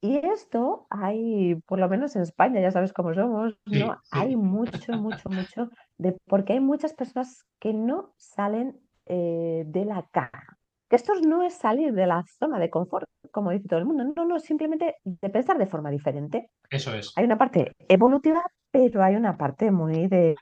Y 0.00 0.16
esto 0.16 0.86
hay, 0.90 1.56
por 1.66 1.78
lo 1.78 1.88
menos 1.88 2.16
en 2.16 2.22
España, 2.22 2.60
ya 2.60 2.72
sabes 2.72 2.92
cómo 2.92 3.14
somos, 3.14 3.56
¿no? 3.66 3.96
Hay 4.10 4.36
mucho, 4.36 4.92
mucho, 4.94 5.28
mucho, 5.30 5.70
de, 5.96 6.16
porque 6.26 6.54
hay 6.54 6.60
muchas 6.60 6.92
personas 6.92 7.44
que 7.60 7.72
no 7.72 8.12
salen 8.16 8.80
eh, 9.06 9.62
de 9.66 9.84
la 9.84 10.04
caja. 10.10 10.51
Que 10.92 10.96
esto 10.96 11.14
no 11.26 11.42
es 11.42 11.54
salir 11.54 11.94
de 11.94 12.06
la 12.06 12.22
zona 12.38 12.58
de 12.58 12.68
confort, 12.68 13.08
como 13.30 13.50
dice 13.50 13.66
todo 13.66 13.78
el 13.78 13.86
mundo, 13.86 14.04
no, 14.14 14.26
no, 14.26 14.38
simplemente 14.38 14.96
de 15.02 15.30
pensar 15.30 15.56
de 15.56 15.64
forma 15.64 15.90
diferente. 15.90 16.50
Eso 16.68 16.94
es. 16.94 17.14
Hay 17.16 17.24
una 17.24 17.38
parte 17.38 17.74
evolutiva, 17.88 18.44
pero 18.70 19.02
hay 19.02 19.16
una 19.16 19.38
parte 19.38 19.70
muy 19.70 20.06
de, 20.06 20.36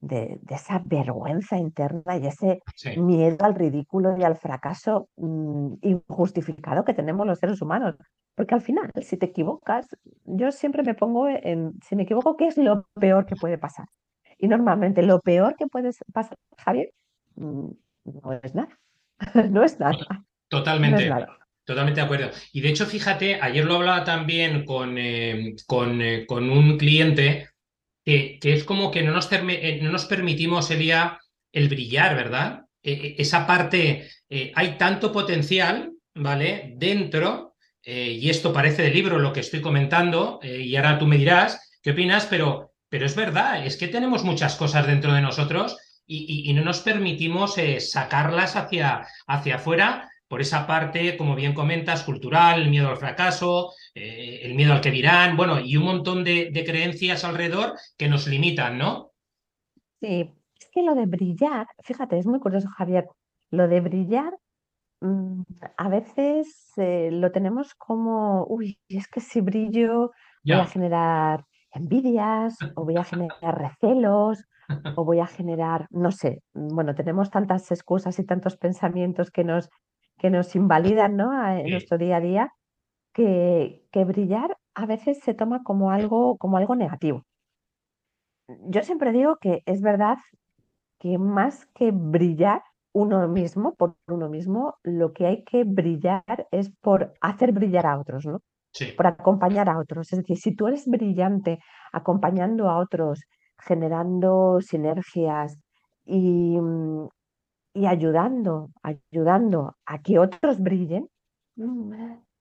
de, 0.00 0.38
esa 0.50 0.82
vergüenza 0.84 1.56
interna 1.56 2.18
y 2.18 2.26
ese 2.26 2.60
miedo 2.98 3.42
al 3.46 3.54
ridículo 3.54 4.14
y 4.18 4.24
al 4.24 4.36
fracaso 4.36 5.08
mm, 5.16 5.76
injustificado 5.84 6.84
que 6.84 6.92
tenemos 6.92 7.26
los 7.26 7.38
seres 7.38 7.62
humanos. 7.62 7.96
Porque 8.34 8.54
al 8.54 8.60
final, 8.60 8.90
si 9.00 9.16
te 9.16 9.24
equivocas, 9.24 9.86
yo 10.24 10.52
siempre 10.52 10.82
me 10.82 10.92
pongo 10.92 11.28
en, 11.30 11.80
si 11.82 11.96
me 11.96 12.02
equivoco, 12.02 12.36
¿qué 12.36 12.48
es 12.48 12.58
lo 12.58 12.84
peor 12.92 13.24
que 13.24 13.36
puede 13.36 13.56
pasar? 13.56 13.86
Y 14.36 14.48
normalmente 14.48 15.00
lo 15.00 15.18
peor 15.20 15.56
que 15.56 15.66
puede 15.66 15.92
pasar, 16.12 16.36
Javier, 16.58 16.92
mm, 17.36 17.70
no 18.04 18.32
es 18.34 18.54
nada. 18.54 18.78
no 19.50 19.64
es 19.64 19.78
nada. 19.78 20.24
Totalmente. 20.48 21.10
Totalmente 21.64 22.00
de 22.00 22.04
acuerdo. 22.04 22.30
Y 22.52 22.62
de 22.62 22.70
hecho, 22.70 22.84
fíjate, 22.84 23.38
ayer 23.40 23.64
lo 23.64 23.76
hablaba 23.76 24.02
también 24.02 24.64
con, 24.64 24.98
eh, 24.98 25.54
con, 25.66 26.02
eh, 26.02 26.26
con 26.26 26.50
un 26.50 26.76
cliente 26.76 27.50
que, 28.04 28.40
es 28.42 28.64
como 28.64 28.90
que 28.90 29.02
no 29.02 29.12
nos, 29.12 29.30
eh, 29.30 29.78
no 29.80 29.92
nos 29.92 30.06
permitimos, 30.06 30.68
Elia, 30.72 31.20
el 31.52 31.68
brillar, 31.68 32.16
¿verdad? 32.16 32.66
esa 32.82 33.46
parte, 33.46 34.08
hay 34.54 34.78
tanto 34.78 35.12
potencial, 35.12 35.92
¿vale? 36.14 36.72
Dentro 36.78 37.56
y 37.84 38.30
esto 38.30 38.54
parece 38.54 38.82
de 38.82 38.90
libro 38.90 39.18
lo 39.18 39.34
que 39.34 39.40
estoy 39.40 39.60
comentando, 39.60 40.40
y 40.42 40.74
ahora 40.76 40.98
tú 40.98 41.06
me 41.06 41.18
dirás 41.18 41.78
qué 41.82 41.90
opinas, 41.90 42.24
pero, 42.24 42.72
pero 42.88 43.04
es 43.04 43.14
verdad, 43.14 43.66
es 43.66 43.76
que 43.76 43.88
tenemos 43.88 44.24
muchas 44.24 44.56
cosas 44.56 44.86
dentro 44.86 45.12
de 45.12 45.20
nosotros 45.20 45.76
y, 46.10 46.52
no 46.52 46.62
nos 46.62 46.80
permitimos 46.80 47.56
eh, 47.58 47.80
sacarlas 47.80 48.56
hacia, 48.56 49.06
hacia 49.26 49.56
afuera 49.56 50.10
por 50.28 50.40
esa 50.40 50.66
parte, 50.66 51.16
como 51.16 51.34
bien 51.34 51.54
comentas, 51.54 52.02
cultural, 52.04 52.62
el 52.62 52.70
miedo 52.70 52.88
al 52.88 52.96
fracaso, 52.96 53.72
el 53.94 54.54
miedo 54.54 54.72
al 54.72 54.80
que 54.80 54.92
dirán, 54.92 55.36
bueno, 55.36 55.58
y 55.58 55.76
un 55.76 55.84
montón 55.84 56.22
de, 56.22 56.50
de 56.52 56.64
creencias 56.64 57.24
alrededor 57.24 57.74
que 57.98 58.08
nos 58.08 58.28
limitan, 58.28 58.78
¿no? 58.78 59.10
Sí, 60.00 60.30
es 60.58 60.70
que 60.72 60.82
lo 60.82 60.94
de 60.94 61.06
brillar, 61.06 61.66
fíjate, 61.82 62.16
es 62.16 62.26
muy 62.26 62.38
curioso, 62.38 62.68
Javier, 62.68 63.08
lo 63.50 63.66
de 63.66 63.80
brillar 63.80 64.34
Mm, 65.00 65.42
a 65.78 65.88
veces 65.88 66.72
eh, 66.76 67.08
lo 67.10 67.32
tenemos 67.32 67.74
como, 67.74 68.44
uy, 68.46 68.78
es 68.88 69.08
que 69.08 69.20
si 69.20 69.40
brillo 69.40 70.12
voy 70.44 70.56
a 70.56 70.66
generar 70.66 71.46
envidias 71.72 72.56
o 72.74 72.84
voy 72.84 72.96
a 72.96 73.04
generar 73.04 73.58
recelos 73.58 74.44
o 74.96 75.04
voy 75.04 75.20
a 75.20 75.26
generar, 75.26 75.86
no 75.90 76.12
sé, 76.12 76.42
bueno, 76.54 76.94
tenemos 76.94 77.30
tantas 77.30 77.70
excusas 77.70 78.18
y 78.18 78.24
tantos 78.24 78.56
pensamientos 78.56 79.30
que 79.30 79.44
nos, 79.44 79.68
que 80.18 80.30
nos 80.30 80.54
invalidan 80.54 81.16
¿no? 81.16 81.32
en 81.48 81.70
nuestro 81.70 81.98
día 81.98 82.16
a 82.16 82.20
día 82.20 82.52
que, 83.12 83.84
que 83.90 84.04
brillar 84.04 84.56
a 84.74 84.86
veces 84.86 85.20
se 85.20 85.34
toma 85.34 85.62
como 85.64 85.90
algo, 85.90 86.36
como 86.36 86.56
algo 86.56 86.76
negativo. 86.76 87.24
Yo 88.68 88.82
siempre 88.82 89.12
digo 89.12 89.36
que 89.36 89.62
es 89.66 89.80
verdad 89.80 90.18
que 90.98 91.18
más 91.18 91.66
que 91.74 91.92
brillar, 91.92 92.62
uno 92.92 93.26
mismo, 93.28 93.74
por 93.74 93.96
uno 94.08 94.28
mismo, 94.28 94.76
lo 94.82 95.12
que 95.12 95.26
hay 95.26 95.44
que 95.44 95.64
brillar 95.64 96.48
es 96.50 96.70
por 96.80 97.14
hacer 97.20 97.52
brillar 97.52 97.86
a 97.86 97.98
otros, 97.98 98.26
¿no? 98.26 98.40
Por 98.96 99.06
acompañar 99.06 99.68
a 99.68 99.78
otros. 99.78 100.12
Es 100.12 100.18
decir, 100.20 100.36
si 100.38 100.54
tú 100.54 100.68
eres 100.68 100.86
brillante 100.86 101.58
acompañando 101.92 102.68
a 102.70 102.78
otros, 102.78 103.20
generando 103.58 104.60
sinergias 104.60 105.58
y, 106.04 106.58
mm, 106.60 107.08
y 107.74 107.86
ayudando, 107.86 108.70
ayudando 108.82 109.76
a 109.86 110.00
que 110.02 110.18
otros 110.18 110.60
brillen, 110.60 111.08
mm, 111.56 111.92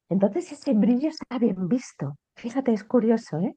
entonces 0.09 0.51
ese 0.51 0.73
brillo 0.73 1.09
está 1.09 1.39
bien 1.39 1.67
visto. 1.67 2.15
Fíjate, 2.35 2.73
es 2.73 2.83
curioso, 2.83 3.39
¿eh? 3.39 3.55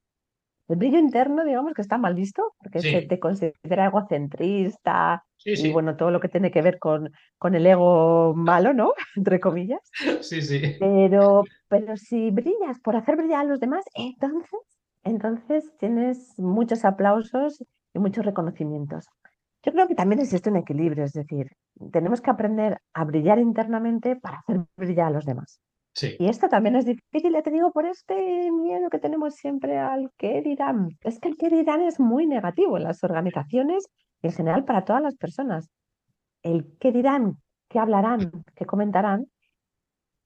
El 0.69 0.77
brillo 0.77 0.99
interno, 0.99 1.45
digamos 1.45 1.75
que 1.75 1.83
está 1.83 1.99
mal 1.99 2.15
visto, 2.15 2.55
porque 2.59 2.81
se 2.81 3.03
te 3.03 3.19
considera 3.19 3.87
egocentrista 3.87 5.25
y 5.45 5.71
bueno, 5.73 5.97
todo 5.97 6.11
lo 6.11 6.21
que 6.21 6.29
tiene 6.29 6.51
que 6.51 6.63
ver 6.63 6.79
con, 6.79 7.11
con 7.39 7.55
el 7.55 7.67
ego 7.67 8.33
malo, 8.35 8.73
¿no? 8.73 8.93
Entre 9.17 9.41
comillas. 9.41 9.81
Sí, 10.23 10.41
sí. 10.41 10.77
Pero, 10.79 11.45
pero 11.69 11.97
si 11.97 12.31
brillas 12.31 12.79
por 12.81 12.97
hacer 12.97 13.17
brillar 13.17 13.41
a 13.41 13.45
los 13.45 13.61
demás, 13.61 13.85
entonces, 13.95 14.61
entonces 15.03 15.73
tienes 15.79 16.39
muchos 16.39 16.85
aplausos 16.85 17.63
y 17.93 17.99
muchos 17.99 18.25
reconocimientos. 18.25 19.07
Yo 19.65 19.73
creo 19.73 19.87
que 19.87 19.95
también 19.95 20.21
existe 20.21 20.51
un 20.51 20.57
equilibrio, 20.57 21.05
es 21.05 21.13
decir, 21.13 21.49
tenemos 21.93 22.21
que 22.21 22.31
aprender 22.31 22.79
a 22.95 23.05
brillar 23.05 23.39
internamente 23.39 24.17
para 24.17 24.39
hacer 24.39 24.63
brillar 24.77 25.09
a 25.09 25.11
los 25.11 25.25
demás. 25.25 25.61
Y 26.19 26.27
esto 26.29 26.49
también 26.49 26.77
es 26.77 26.87
difícil, 26.87 27.33
ya 27.33 27.43
te 27.43 27.51
digo, 27.51 27.71
por 27.73 27.87
este 27.87 28.51
miedo 28.51 28.89
que 28.91 28.99
tenemos 28.99 29.35
siempre 29.35 29.79
al 29.79 30.11
qué 30.17 30.41
dirán. 30.41 30.97
Es 31.03 31.19
que 31.21 31.29
el 31.29 31.37
qué 31.37 31.51
dirán 31.51 31.83
es 31.83 32.01
muy 32.01 32.27
negativo 32.27 32.77
en 32.77 32.85
las 32.85 33.05
organizaciones 33.05 33.89
y 34.23 34.29
en 34.29 34.33
general 34.33 34.65
para 34.65 34.85
todas 34.85 35.03
las 35.03 35.17
personas. 35.17 35.69
El 36.43 36.77
qué 36.81 36.93
dirán, 36.93 37.37
qué 37.69 37.79
hablarán, 37.79 38.45
qué 38.55 38.65
comentarán, 38.65 39.27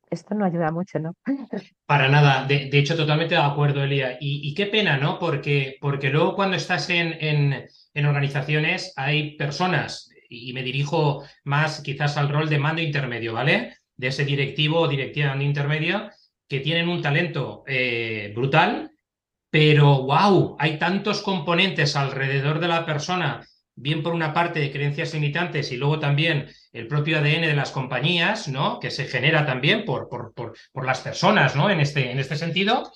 esto 0.08 0.35
no 0.35 0.44
ayuda 0.44 0.70
mucho, 0.70 0.99
¿no? 0.99 1.14
Para 1.87 2.08
nada, 2.08 2.46
de, 2.46 2.70
hecho, 2.73 2.96
totalmente 2.96 3.35
de 3.35 3.40
acuerdo, 3.40 3.82
Elia. 3.82 4.18
Y, 4.20 4.54
qué 4.54 4.66
pena, 4.66 4.96
¿no? 4.96 5.18
Porque, 5.18 5.76
porque 5.80 6.11
luego 6.11 6.35
cuando 6.37 6.56
estás 6.56 6.88
en, 6.90 7.12
en, 7.20 7.66
en 7.92 8.06
organizaciones 8.06 8.92
hay 8.96 9.37
personas, 9.37 10.11
y 10.28 10.52
me 10.52 10.62
dirijo 10.62 11.25
más 11.44 11.80
quizás 11.82 12.16
al 12.16 12.28
rol 12.28 12.49
de 12.49 12.58
mando 12.58 12.82
intermedio, 12.82 13.32
¿vale? 13.32 13.76
De 13.96 14.08
ese 14.08 14.24
directivo 14.24 14.80
o 14.80 14.88
directiva 14.88 15.34
intermedia 15.42 16.12
que 16.48 16.60
tienen 16.60 16.88
un 16.88 17.02
talento 17.02 17.64
eh, 17.66 18.32
brutal, 18.34 18.90
pero 19.50 20.02
wow, 20.02 20.56
hay 20.58 20.78
tantos 20.78 21.22
componentes 21.22 21.96
alrededor 21.96 22.60
de 22.60 22.68
la 22.68 22.84
persona, 22.84 23.46
bien 23.74 24.02
por 24.02 24.12
una 24.12 24.32
parte 24.32 24.60
de 24.60 24.70
creencias 24.70 25.14
limitantes 25.14 25.72
y 25.72 25.76
luego 25.76 25.98
también 25.98 26.48
el 26.72 26.86
propio 26.86 27.18
ADN 27.18 27.42
de 27.42 27.54
las 27.54 27.70
compañías, 27.70 28.48
¿no? 28.48 28.78
Que 28.80 28.90
se 28.90 29.06
genera 29.06 29.46
también 29.46 29.84
por, 29.84 30.08
por, 30.08 30.32
por, 30.34 30.86
las 30.86 31.00
personas, 31.00 31.56
¿no? 31.56 31.70
En 31.70 31.80
este, 31.80 32.10
en 32.10 32.18
este 32.18 32.36
sentido. 32.36 32.92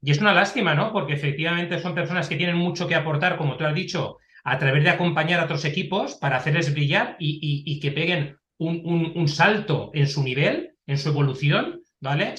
Y 0.00 0.10
es 0.10 0.18
una 0.18 0.34
lástima, 0.34 0.74
¿no? 0.74 0.92
Porque 0.92 1.14
efectivamente 1.14 1.80
son 1.80 1.94
personas 1.94 2.28
que 2.28 2.36
tienen 2.36 2.56
mucho 2.56 2.88
que 2.88 2.94
aportar, 2.94 3.36
como 3.36 3.56
tú 3.56 3.64
has 3.64 3.74
dicho, 3.74 4.18
a 4.44 4.58
través 4.58 4.84
de 4.84 4.90
acompañar 4.90 5.40
a 5.40 5.44
otros 5.44 5.64
equipos 5.64 6.14
para 6.16 6.36
hacerles 6.36 6.72
brillar 6.72 7.16
y, 7.18 7.62
y 7.64 7.80
que 7.80 7.92
peguen 7.92 8.36
un, 8.58 9.28
salto 9.28 9.90
en 9.94 10.06
su 10.06 10.22
nivel, 10.22 10.76
en 10.86 10.98
su 10.98 11.08
evolución, 11.08 11.82
¿vale? 12.00 12.34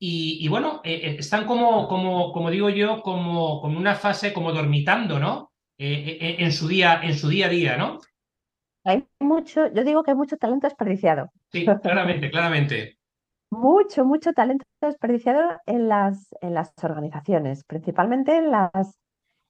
Y, 0.00 0.46
bueno, 0.48 0.80
eh, 0.84 0.94
eh, 0.94 1.16
están 1.18 1.46
como, 1.46 1.88
como, 1.88 2.32
como 2.32 2.50
digo 2.50 2.68
yo, 2.70 3.02
como, 3.02 3.60
como 3.60 3.78
una 3.78 3.94
fase 3.96 4.32
como 4.32 4.52
dormitando, 4.52 5.18
¿no? 5.18 5.52
Eh, 5.76 6.36
en, 6.38 6.52
su 6.52 6.68
día, 6.68 7.00
en 7.02 7.14
su 7.14 7.28
día 7.28 7.46
a 7.46 7.50
día, 7.50 7.76
¿no? 7.76 7.98
Hay 8.84 9.04
mucho, 9.20 9.72
yo 9.72 9.84
digo 9.84 10.02
que 10.02 10.12
hay 10.12 10.16
mucho 10.16 10.36
talento 10.36 10.66
desperdiciado. 10.66 11.30
Sí, 11.52 11.66
claramente, 11.82 12.30
claramente. 12.30 12.98
Mucho, 13.50 14.04
mucho 14.04 14.32
talento 14.32 14.64
desperdiciado 14.80 15.42
en 15.66 15.88
las, 15.88 16.28
en 16.40 16.54
las 16.54 16.72
organizaciones, 16.82 17.64
principalmente 17.64 18.36
en 18.36 18.50
las, 18.50 18.98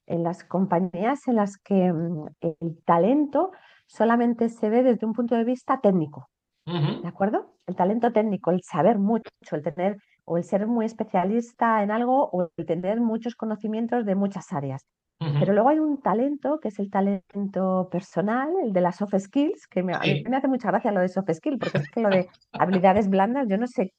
en 0.06 0.22
las 0.22 0.44
compañías 0.44 1.26
en 1.28 1.36
las 1.36 1.56
que 1.58 1.92
mm, 1.92 2.26
el 2.40 2.82
talento 2.84 3.52
solamente 3.88 4.48
se 4.48 4.70
ve 4.70 4.82
desde 4.82 5.06
un 5.06 5.12
punto 5.12 5.34
de 5.34 5.44
vista 5.44 5.80
técnico. 5.80 6.28
¿De 6.66 7.08
acuerdo? 7.08 7.54
El 7.66 7.76
talento 7.76 8.12
técnico, 8.12 8.50
el 8.50 8.62
saber 8.62 8.98
mucho, 8.98 9.30
el 9.52 9.62
tener 9.62 9.96
o 10.26 10.36
el 10.36 10.44
ser 10.44 10.66
muy 10.66 10.84
especialista 10.84 11.82
en 11.82 11.90
algo 11.90 12.28
o 12.30 12.50
el 12.58 12.66
tener 12.66 13.00
muchos 13.00 13.34
conocimientos 13.34 14.04
de 14.04 14.14
muchas 14.14 14.52
áreas. 14.52 14.84
Pero 15.18 15.52
luego 15.52 15.70
hay 15.70 15.78
un 15.80 16.00
talento 16.00 16.60
que 16.60 16.68
es 16.68 16.78
el 16.78 16.90
talento 16.90 17.88
personal, 17.90 18.50
el 18.62 18.72
de 18.72 18.80
las 18.82 18.96
soft 18.96 19.18
skills, 19.18 19.66
que 19.66 19.82
me, 19.82 19.94
me 20.28 20.36
hace 20.36 20.46
mucha 20.46 20.68
gracia 20.68 20.92
lo 20.92 21.00
de 21.00 21.08
soft 21.08 21.32
skills, 21.32 21.58
porque 21.58 21.78
es 21.78 21.90
que 21.90 22.00
lo 22.00 22.08
de 22.08 22.28
habilidades 22.52 23.08
blandas, 23.08 23.48
yo 23.48 23.56
no 23.56 23.66
sé 23.66 23.94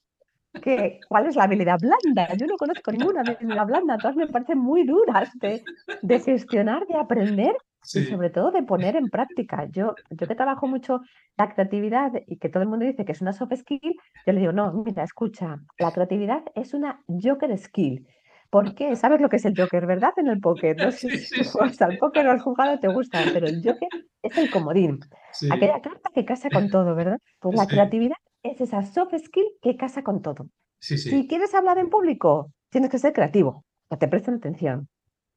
que, 0.62 1.00
¿cuál 1.10 1.26
es 1.26 1.36
la 1.36 1.44
habilidad 1.44 1.78
blanda? 1.80 2.34
Yo 2.36 2.46
no 2.48 2.56
conozco 2.56 2.92
ninguna 2.92 3.22
habilidad 3.22 3.66
blanda, 3.66 3.98
todas 3.98 4.16
me 4.16 4.28
parecen 4.28 4.60
muy 4.60 4.84
duras 4.84 5.30
de, 5.40 5.62
de 6.02 6.20
gestionar, 6.20 6.86
de 6.88 6.96
aprender 6.96 7.56
y 7.94 8.04
Sí, 8.04 8.06
sobre 8.06 8.30
todo 8.30 8.52
de 8.52 8.64
poner 8.64 8.96
en 8.96 9.10
práctica. 9.10 9.68
Yo, 9.72 9.98
yo 10.10 10.28
que 10.28 10.36
trabajo 10.36 10.68
mucho 10.68 11.02
la 11.38 11.54
creatividad 11.54 12.12
y 12.28 12.38
que 12.38 12.50
todo 12.50 12.64
el 12.64 12.70
mundo 12.70 12.86
dice 12.86 13.06
que 13.06 13.12
es 13.14 13.22
una 13.22 13.34
soft 13.34 13.54
skill, 13.56 13.82
yo 14.26 14.34
le 14.34 14.40
digo, 14.40 14.52
no, 14.52 14.72
mira, 14.74 15.04
escucha, 15.04 15.58
la 15.78 15.92
creatividad 15.92 16.44
es 16.56 16.74
una 16.74 17.04
joker 17.08 17.58
skill. 17.58 18.08
¿Por 18.50 18.74
qué? 18.76 18.96
¿Sabes 18.96 19.22
lo 19.22 19.30
que 19.30 19.36
es 19.38 19.46
el 19.46 19.54
joker, 19.58 19.86
verdad? 19.86 20.14
En 20.18 20.28
el 20.28 20.40
póker. 20.40 20.78
No 20.80 20.92
sé 20.92 21.10
sí, 21.10 21.18
si 21.34 21.44
sí, 21.44 21.44
juegas 21.44 21.82
al 21.82 21.98
póker 21.98 22.28
o 22.28 22.32
al 22.32 22.40
jugado 22.42 22.80
te 22.80 22.88
gusta, 22.88 23.30
pero 23.32 23.48
el 23.48 23.62
joker 23.64 23.90
es 24.22 24.38
el 24.38 24.50
comodín. 24.50 25.10
sí, 25.32 25.50
Aquella 25.50 25.82
carta 25.82 26.10
que 26.14 26.26
casa 26.26 26.52
con 26.52 26.70
todo, 26.70 26.96
¿verdad? 26.96 27.18
Pues 27.40 27.56
la 27.56 27.68
sí, 27.68 27.70
creatividad 27.70 28.18
es 28.44 28.62
esa 28.62 28.84
soft 28.84 29.14
skill 29.18 29.46
que 29.62 29.78
casa 29.78 30.04
con 30.04 30.22
todo. 30.22 30.48
sí, 30.80 30.98
Si 31.04 31.28
sí, 31.28 31.28
quieres 31.28 31.54
hablar 31.56 31.78
en 31.80 31.90
público, 31.90 32.52
tienes 32.70 32.90
que 32.92 33.00
ser 33.00 33.14
creativo, 33.14 33.66
que 33.90 33.98
te 33.98 34.08
presten 34.08 34.36
atención. 34.36 34.90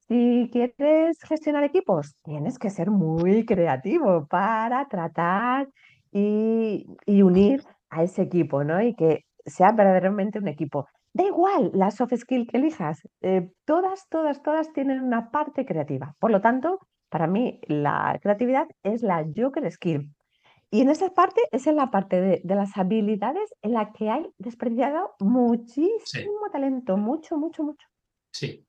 Si 0.07 0.49
quieres 0.51 1.17
gestionar 1.27 1.63
equipos, 1.63 2.15
tienes 2.23 2.59
que 2.59 2.69
ser 2.69 2.91
muy 2.91 3.45
creativo 3.45 4.27
para 4.27 4.87
tratar 4.87 5.69
y, 6.11 6.85
y 7.05 7.21
unir 7.21 7.63
a 7.89 8.03
ese 8.03 8.23
equipo, 8.23 8.63
¿no? 8.63 8.81
Y 8.81 8.95
que 8.95 9.21
sea 9.45 9.71
verdaderamente 9.71 10.39
un 10.39 10.47
equipo. 10.47 10.87
Da 11.13 11.23
igual 11.23 11.71
la 11.73 11.91
soft 11.91 12.13
skill 12.15 12.47
que 12.47 12.57
elijas, 12.57 13.01
eh, 13.21 13.51
todas, 13.65 14.07
todas, 14.09 14.41
todas 14.41 14.73
tienen 14.73 15.01
una 15.03 15.31
parte 15.31 15.65
creativa. 15.65 16.15
Por 16.19 16.31
lo 16.31 16.41
tanto, 16.41 16.79
para 17.09 17.27
mí 17.27 17.61
la 17.67 18.17
creatividad 18.21 18.67
es 18.83 19.03
la 19.03 19.25
Joker 19.35 19.71
skill. 19.71 20.11
Y 20.71 20.81
en 20.81 20.89
esa 20.89 21.09
parte 21.13 21.41
es 21.51 21.67
en 21.67 21.77
la 21.77 21.91
parte 21.91 22.21
de, 22.21 22.41
de 22.43 22.55
las 22.55 22.77
habilidades 22.77 23.53
en 23.61 23.73
la 23.73 23.91
que 23.93 24.09
hay 24.09 24.27
desperdiciado 24.39 25.15
sí, 26.03 26.19
muchísimo 26.19 26.49
talento, 26.51 26.97
mucho, 26.97 27.37
mucho, 27.37 27.63
mucho. 27.63 27.87
sí. 28.31 28.65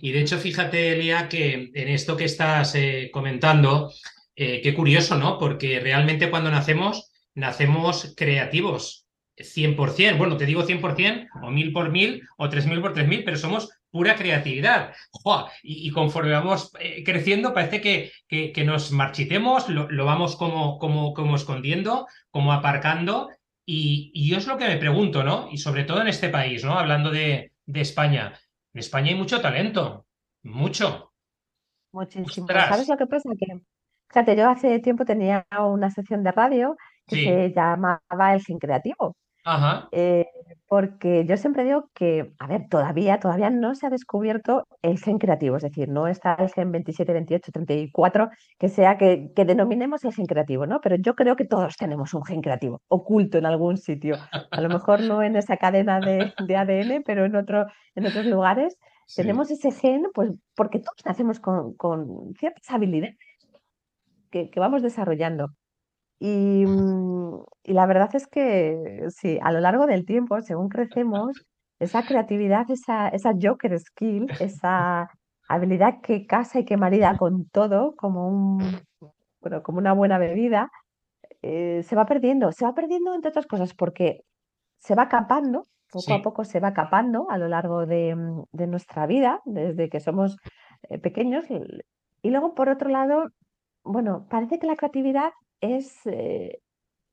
Y 0.00 0.12
de 0.12 0.20
hecho, 0.20 0.38
fíjate, 0.38 0.92
Elia, 0.92 1.28
que 1.28 1.70
en 1.74 1.88
esto 1.88 2.16
que 2.16 2.24
estás 2.24 2.74
eh, 2.74 3.10
comentando, 3.12 3.92
eh, 4.36 4.60
qué 4.62 4.74
curioso, 4.74 5.16
¿no? 5.16 5.38
Porque 5.38 5.80
realmente 5.80 6.30
cuando 6.30 6.50
nacemos, 6.50 7.10
nacemos 7.34 8.14
creativos, 8.16 9.06
100%. 9.36 10.16
Bueno, 10.16 10.36
te 10.36 10.46
digo 10.46 10.64
100%, 10.64 11.28
o 11.42 11.50
mil 11.50 11.72
por 11.72 11.90
mil, 11.90 12.22
o 12.36 12.48
tres 12.48 12.66
mil 12.66 12.80
por 12.80 12.92
tres 12.92 13.08
mil, 13.08 13.24
pero 13.24 13.36
somos 13.36 13.70
pura 13.90 14.16
creatividad. 14.16 14.92
Y, 15.62 15.90
conforme 15.90 16.32
vamos 16.32 16.72
eh, 16.80 17.04
creciendo, 17.04 17.54
parece 17.54 17.80
que, 17.80 18.10
que, 18.28 18.52
que 18.52 18.64
nos 18.64 18.90
marchitemos, 18.90 19.68
lo, 19.68 19.88
lo, 19.90 20.04
vamos 20.04 20.36
como, 20.36 20.78
como, 20.78 21.14
como 21.14 21.36
escondiendo, 21.36 22.06
como 22.30 22.52
aparcando. 22.52 23.30
Y, 23.64 24.10
y, 24.12 24.28
yo 24.28 24.38
es 24.38 24.46
lo 24.46 24.58
que 24.58 24.66
me 24.66 24.76
pregunto, 24.76 25.22
¿no? 25.22 25.48
Y 25.50 25.58
sobre 25.58 25.84
todo 25.84 26.00
en 26.00 26.08
este 26.08 26.28
país, 26.28 26.64
¿no? 26.64 26.78
Hablando 26.78 27.10
de, 27.10 27.52
de 27.66 27.80
España. 27.80 28.34
En 28.74 28.80
España 28.80 29.08
hay 29.10 29.14
mucho 29.14 29.40
talento, 29.40 30.06
mucho. 30.42 31.12
Muchísimo. 31.92 32.46
¿Sabes 32.48 32.70
Ostras, 32.70 32.88
lo 32.88 32.96
que 32.96 33.06
pasa? 33.06 33.30
Que, 33.38 33.46
fíjate, 34.08 34.36
yo 34.36 34.48
hace 34.48 34.78
tiempo 34.80 35.04
tenía 35.04 35.46
una 35.60 35.90
sección 35.90 36.22
de 36.24 36.32
radio 36.32 36.76
que 37.06 37.16
sí, 37.16 37.24
se 37.24 37.52
llamaba 37.52 38.34
El 38.34 38.42
Gen 38.42 38.58
Creativo. 38.58 39.16
ajá, 39.44 39.88
eh, 39.92 40.26
porque 40.66 41.24
yo 41.26 41.36
siempre 41.36 41.64
digo 41.64 41.90
que, 41.94 42.32
a 42.38 42.46
ver, 42.46 42.68
todavía, 42.68 43.20
todavía 43.20 43.50
no 43.50 43.74
se 43.74 43.86
ha 43.86 43.90
descubierto 43.90 44.66
el 44.82 44.98
gen 44.98 45.18
creativo, 45.18 45.56
es 45.56 45.62
decir, 45.62 45.88
no 45.88 46.08
está 46.08 46.34
el 46.34 46.50
gen 46.50 46.72
27, 46.72 47.12
28, 47.12 47.52
34, 47.52 48.30
que 48.58 48.68
sea 48.68 48.96
que, 48.96 49.30
que 49.36 49.44
denominemos 49.44 50.04
el 50.04 50.12
gen 50.12 50.26
creativo, 50.26 50.66
¿no? 50.66 50.80
Pero 50.80 50.96
yo 50.96 51.14
creo 51.14 51.36
que 51.36 51.44
todos 51.44 51.76
tenemos 51.76 52.14
un 52.14 52.24
gen 52.24 52.40
creativo 52.40 52.80
oculto 52.88 53.38
en 53.38 53.46
algún 53.46 53.76
sitio. 53.76 54.16
A 54.50 54.60
lo 54.60 54.68
mejor 54.68 55.00
no 55.00 55.22
en 55.22 55.36
esa 55.36 55.56
cadena 55.58 56.00
de, 56.00 56.32
de 56.46 56.56
ADN, 56.56 57.02
pero 57.04 57.24
en 57.24 57.36
otro, 57.36 57.66
en 57.94 58.06
otros 58.06 58.26
lugares 58.26 58.78
sí, 59.06 59.22
tenemos 59.22 59.50
ese 59.50 59.70
gen, 59.70 60.06
pues 60.14 60.32
porque 60.54 60.78
todos 60.78 61.04
nacemos 61.04 61.40
con, 61.40 61.74
con 61.74 62.34
ciertas 62.38 62.70
habilidades 62.70 63.16
que, 64.30 64.50
que 64.50 64.60
vamos 64.60 64.82
desarrollando. 64.82 65.50
Y, 66.18 66.64
y 67.62 67.72
la 67.72 67.86
verdad 67.86 68.10
es 68.14 68.26
que 68.26 69.06
sí, 69.08 69.38
a 69.42 69.52
lo 69.52 69.60
largo 69.60 69.86
del 69.86 70.04
tiempo, 70.04 70.40
según 70.42 70.68
crecemos, 70.68 71.44
esa 71.78 72.04
creatividad, 72.06 72.70
esa, 72.70 73.08
esa 73.08 73.32
joker 73.40 73.78
skill, 73.78 74.26
esa 74.40 75.08
habilidad 75.48 76.00
que 76.02 76.26
casa 76.26 76.60
y 76.60 76.64
que 76.64 76.76
marida 76.76 77.16
con 77.16 77.48
todo, 77.50 77.94
como 77.96 78.28
un, 78.28 78.58
bueno, 79.40 79.62
como 79.62 79.78
una 79.78 79.92
buena 79.92 80.18
bebida, 80.18 80.70
eh, 81.42 81.82
se 81.82 81.96
va 81.96 82.06
perdiendo. 82.06 82.52
Se 82.52 82.64
va 82.64 82.74
perdiendo, 82.74 83.14
entre 83.14 83.30
otras 83.30 83.46
cosas, 83.46 83.74
porque 83.74 84.20
se 84.78 84.94
va 84.94 85.08
capando, 85.08 85.64
poco 85.90 86.14
a 86.14 86.22
poco 86.22 86.44
se 86.44 86.60
va 86.60 86.72
capando 86.72 87.30
a 87.30 87.38
lo 87.38 87.48
largo 87.48 87.86
de, 87.86 88.14
mm, 88.16 88.44
de 88.52 88.66
nuestra 88.66 89.06
vida, 89.06 89.40
desde 89.44 89.88
que 89.88 90.00
somos 90.00 90.36
eh, 90.88 90.98
pequeños. 90.98 91.44
Y 92.22 92.30
luego, 92.30 92.54
por 92.54 92.68
otro 92.68 92.88
lado, 92.88 93.28
bueno, 93.84 94.26
parece 94.30 94.58
que 94.58 94.66
la 94.66 94.76
creatividad 94.76 95.30
es, 95.60 96.06
eh, 96.06 96.60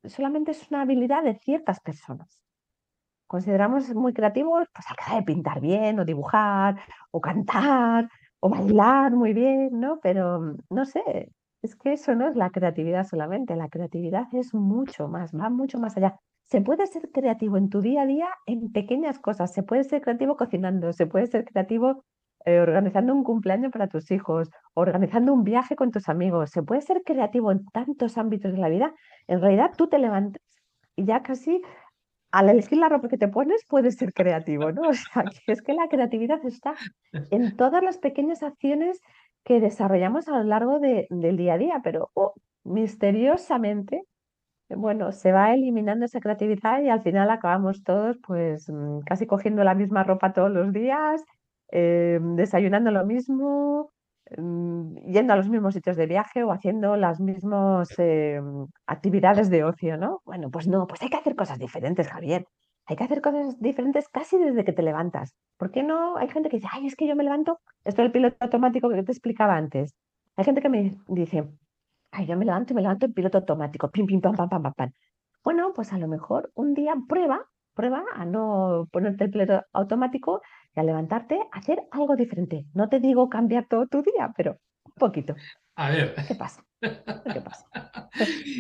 solamente 0.06 0.52
es 0.52 0.70
una 0.72 0.82
habilidad 0.82 1.24
de 1.24 1.36
ciertas 1.36 1.80
personas. 1.80 2.42
Consideramos 3.28 3.94
muy 3.96 4.14
creativos, 4.14 4.68
pues 4.74 4.86
al 4.90 4.96
que 4.98 5.04
sabe 5.06 5.24
pintar 5.24 5.62
bien, 5.62 6.00
o 6.00 6.06
dibujar, 6.06 6.82
o 7.12 7.22
cantar, 7.22 8.10
o 8.42 8.50
bailar 8.50 9.12
muy 9.14 9.34
bien, 9.34 9.80
¿no? 9.80 10.00
Pero 10.02 10.56
no 10.70 10.86
sé, 10.86 11.32
es 11.62 11.76
que 11.76 11.94
eso 11.94 12.16
no 12.16 12.28
es 12.28 12.36
la 12.36 12.50
creatividad 12.50 13.06
solamente, 13.08 13.56
la 13.56 13.70
creatividad 13.70 14.28
es 14.34 14.54
mucho 14.54 15.08
más, 15.08 15.34
va 15.34 15.50
mucho 15.50 15.80
más 15.80 15.96
allá. 15.98 16.20
Se 16.44 16.62
puede 16.62 16.88
ser 16.88 17.10
creativo 17.12 17.58
en 17.58 17.70
tu 17.70 17.82
día 17.82 18.02
a 18.02 18.06
día 18.06 18.28
en 18.46 18.72
pequeñas 18.72 19.20
cosas, 19.20 19.54
se 19.54 19.64
puede 19.64 19.84
ser 19.86 20.02
creativo 20.02 20.36
cocinando, 20.38 20.92
se 20.92 21.08
puede 21.08 21.28
ser 21.28 21.46
creativo 21.46 22.04
eh, 22.45 22.60
organizando 22.60 23.13
un 23.13 23.23
cumpleaños 23.23 23.71
para 23.71 23.88
tus 23.88 24.12
hijos, 24.12 24.49
organizando 24.73 25.34
un 25.34 25.43
viaje 25.43 25.75
con 25.75 25.91
tus 25.91 26.10
amigos, 26.10 26.51
se 26.51 26.63
puede 26.63 26.82
ser 26.82 27.04
creativo 27.04 27.51
en 27.51 27.65
tantos 27.67 28.17
ámbitos 28.17 28.51
de 28.54 28.58
la 28.58 28.69
vida. 28.69 28.93
En 29.27 29.41
realidad 29.41 29.71
tú 29.77 29.88
te 29.88 29.99
levantas 29.99 30.41
y 30.95 31.06
ya 31.06 31.23
casi 31.23 31.62
al 32.32 32.49
elegir 32.49 32.77
la 32.77 32.89
ropa 32.89 33.10
que 33.10 33.17
te 33.17 33.27
pones 33.27 33.65
puedes 33.67 33.95
ser 33.95 34.13
creativo, 34.13 34.71
¿no? 34.71 34.82
O 34.89 34.93
sea, 34.93 35.25
es 35.47 35.62
que 35.62 35.73
la 35.73 35.88
creatividad 35.89 36.43
está 36.45 36.75
en 37.30 37.56
todas 37.58 37.84
las 37.84 37.97
pequeñas 37.97 38.43
acciones 38.43 39.01
que 39.43 39.60
desarrollamos 39.60 40.27
a 40.27 40.38
lo 40.38 40.43
largo 40.43 40.80
de- 40.80 41.08
del 41.10 41.38
día 41.38 41.54
a 41.56 41.58
día, 41.58 41.82
pero 41.84 42.10
oh, 42.13 42.34
misteriosamente, 42.63 44.04
bueno, 44.69 45.12
se 45.12 45.32
va 45.32 45.54
eliminando 45.54 46.06
esa 46.06 46.19
creatividad 46.21 46.82
y 46.82 46.89
al 46.89 47.01
final 47.04 47.30
acabamos 47.30 47.84
todos 47.84 48.17
pues 48.25 48.69
mm, 48.69 48.99
casi 49.01 49.27
cogiendo 49.27 49.63
la 49.63 49.75
misma 49.75 50.04
ropa 50.04 50.34
todos 50.34 50.51
los 50.51 50.71
días, 50.73 51.23
eh, 51.71 52.19
desayunando 52.21 52.91
lo 52.91 53.05
mismo, 53.05 53.91
mm, 54.38 54.95
yendo 55.12 55.34
a 55.34 55.36
los 55.38 55.49
mismos 55.49 55.73
sitios 55.73 55.95
de 55.97 56.05
viaje 56.05 56.43
o 56.43 56.51
haciendo 56.51 56.95
las 56.97 57.19
mismas 57.19 57.89
eh, 57.97 58.41
actividades 58.88 59.49
de 59.49 59.63
ocio, 59.63 59.97
¿no? 59.97 60.21
Bueno, 60.25 60.49
pues 60.51 60.67
no, 60.67 60.88
pues 60.88 61.01
hay 61.01 61.10
que 61.10 61.17
hacer 61.17 61.36
cosas 61.36 61.60
diferentes, 61.60 62.07
Javier. 62.07 62.45
Hay 62.88 62.95
que 62.95 63.03
hacer 63.03 63.21
cosas 63.21 63.60
diferentes 63.60 64.10
casi 64.10 64.38
desde 64.38 64.65
que 64.65 64.73
te 64.73 64.84
levantas. 64.84 65.36
¿Por 65.57 65.71
qué 65.71 65.84
no? 65.84 66.17
Hay 66.17 66.27
gente 66.29 66.49
que 66.49 66.57
dice, 66.57 66.67
ay, 66.71 66.88
es 66.88 66.95
que 66.95 67.07
yo 67.07 67.15
me 67.15 67.23
levanto, 67.23 67.60
esto 67.86 68.01
es 68.01 68.07
el 68.07 68.12
piloto 68.12 68.38
automático 68.41 68.89
que 68.89 69.03
te 69.03 69.12
explicaba 69.12 69.55
antes. 69.55 69.95
Hay 70.36 70.45
gente 70.45 70.62
que 70.62 70.69
me 70.69 70.91
dice, 71.07 71.47
ay, 72.12 72.25
yo 72.25 72.38
me 72.38 72.45
levanto 72.45 72.73
y 72.73 72.75
me 72.75 72.81
levanto 72.81 73.05
en 73.05 73.13
piloto 73.13 73.38
automático, 73.39 73.89
pim, 73.91 74.05
pim, 74.05 74.21
pam, 74.21 74.36
pam, 74.36 74.49
pam, 74.49 74.62
pam, 74.63 74.73
pam. 74.73 74.91
Bueno, 75.43 75.71
pues 75.73 75.91
a 75.93 75.97
lo 75.97 76.07
mejor 76.07 76.51
un 76.55 76.73
día 76.73 76.93
prueba, 77.07 77.45
prueba 77.73 78.03
a 78.13 78.25
no 78.25 78.88
ponerte 78.91 79.23
el 79.25 79.31
piloto 79.31 79.63
automático 79.73 80.41
y 80.75 80.79
al 80.79 80.86
levantarte 80.86 81.39
hacer 81.51 81.79
algo 81.91 82.15
diferente. 82.15 82.65
No 82.73 82.89
te 82.89 82.99
digo 82.99 83.29
cambiar 83.29 83.67
todo 83.67 83.88
tu 83.88 84.01
día, 84.01 84.31
pero 84.36 84.60
un 84.86 84.93
poquito. 84.93 85.36
a 85.75 85.89
ver. 85.89 86.15
¿Qué 86.27 86.36
pasa? 86.36 86.63
¿Qué 86.81 87.41
pasa? 87.41 87.65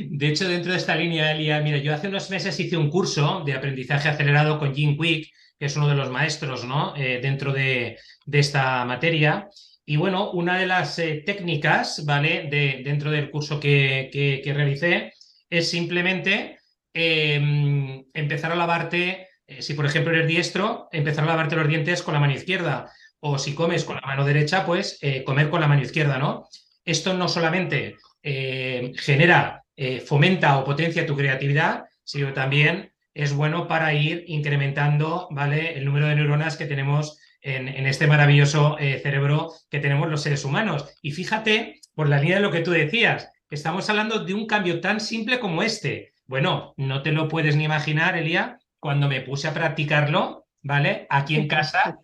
De 0.09 0.27
hecho, 0.27 0.47
dentro 0.47 0.71
de 0.71 0.77
esta 0.77 0.95
línea, 0.95 1.31
Elia, 1.31 1.59
mira, 1.61 1.77
yo 1.77 1.93
hace 1.93 2.07
unos 2.07 2.29
meses 2.29 2.59
hice 2.59 2.77
un 2.77 2.89
curso 2.89 3.43
de 3.45 3.53
aprendizaje 3.53 4.09
acelerado 4.09 4.59
con 4.59 4.73
Jim 4.73 4.97
Quick, 4.97 5.31
que 5.59 5.65
es 5.65 5.75
uno 5.75 5.87
de 5.87 5.95
los 5.95 6.09
maestros, 6.09 6.65
¿no? 6.65 6.95
Eh, 6.95 7.19
dentro 7.21 7.53
de, 7.53 7.97
de, 8.25 8.39
esta 8.39 8.85
materia. 8.85 9.47
Y 9.85 9.97
bueno, 9.97 10.31
una 10.31 10.57
de 10.57 10.67
las 10.67 10.97
eh, 10.99 11.23
técnicas, 11.25 12.05
¿vale? 12.05 12.47
De, 12.49 12.81
dentro 12.83 13.11
del 13.11 13.29
curso 13.29 13.59
que, 13.59 14.09
que, 14.11 14.41
que 14.43 14.53
realicé 14.53 15.13
es 15.49 15.69
simplemente 15.69 16.57
eh, 16.93 18.03
empezar 18.13 18.51
a 18.51 18.55
lavarte, 18.55 19.27
eh, 19.51 19.61
si 19.61 19.73
por 19.73 19.85
ejemplo 19.85 20.13
eres 20.13 20.27
diestro, 20.27 20.87
empezar 20.91 21.23
a 21.25 21.27
lavarte 21.27 21.55
los 21.55 21.67
dientes 21.67 22.01
con 22.03 22.13
la 22.13 22.19
mano 22.19 22.33
izquierda. 22.33 22.91
O 23.19 23.37
si 23.37 23.53
comes 23.53 23.83
con 23.83 23.95
la 23.95 24.01
mano 24.01 24.25
derecha, 24.25 24.65
pues 24.65 24.97
eh, 25.01 25.23
comer 25.23 25.49
con 25.49 25.61
la 25.61 25.67
mano 25.67 25.81
izquierda, 25.81 26.17
¿no? 26.17 26.47
Esto 26.83 27.13
no 27.13 27.27
solamente 27.27 27.97
eh, 28.23 28.91
genera, 28.95 29.63
fomenta 30.05 30.59
o 30.59 30.63
potencia 30.63 31.07
tu 31.07 31.15
creatividad, 31.15 31.85
sino 32.03 32.33
también 32.33 32.91
es 33.15 33.33
bueno 33.33 33.67
para 33.67 33.95
ir 33.95 34.25
incrementando 34.27 35.27
¿vale? 35.31 35.75
el 35.75 35.85
número 35.85 36.05
de 36.05 36.15
neuronas 36.15 36.55
que 36.55 36.67
tenemos 36.67 37.19
en, 37.41 37.67
en 37.67 37.87
este 37.87 38.05
maravilloso 38.05 38.77
cerebro 38.77 39.51
que 39.71 39.79
tenemos 39.79 40.07
los 40.07 40.21
seres 40.21 40.45
humanos. 40.45 40.85
Y 41.01 41.11
fíjate, 41.13 41.79
por 41.95 42.09
la 42.09 42.19
línea 42.19 42.35
de 42.35 42.43
lo 42.43 42.51
que 42.51 42.59
tú 42.59 42.69
decías, 42.69 43.31
estamos 43.49 43.89
hablando 43.89 44.23
de 44.23 44.35
un 44.35 44.45
cambio 44.45 44.81
tan 44.81 44.99
simple 44.99 45.39
como 45.39 45.63
este. 45.63 46.13
Bueno, 46.27 46.73
no 46.77 47.01
te 47.01 47.11
lo 47.11 47.27
puedes 47.27 47.55
ni 47.55 47.63
imaginar, 47.63 48.15
Elia, 48.15 48.60
cuando 48.81 49.07
me 49.07 49.21
puse 49.21 49.47
a 49.47 49.53
practicarlo, 49.53 50.47
¿vale? 50.63 51.05
Aquí 51.09 51.35
en 51.35 51.47
casa, 51.47 51.99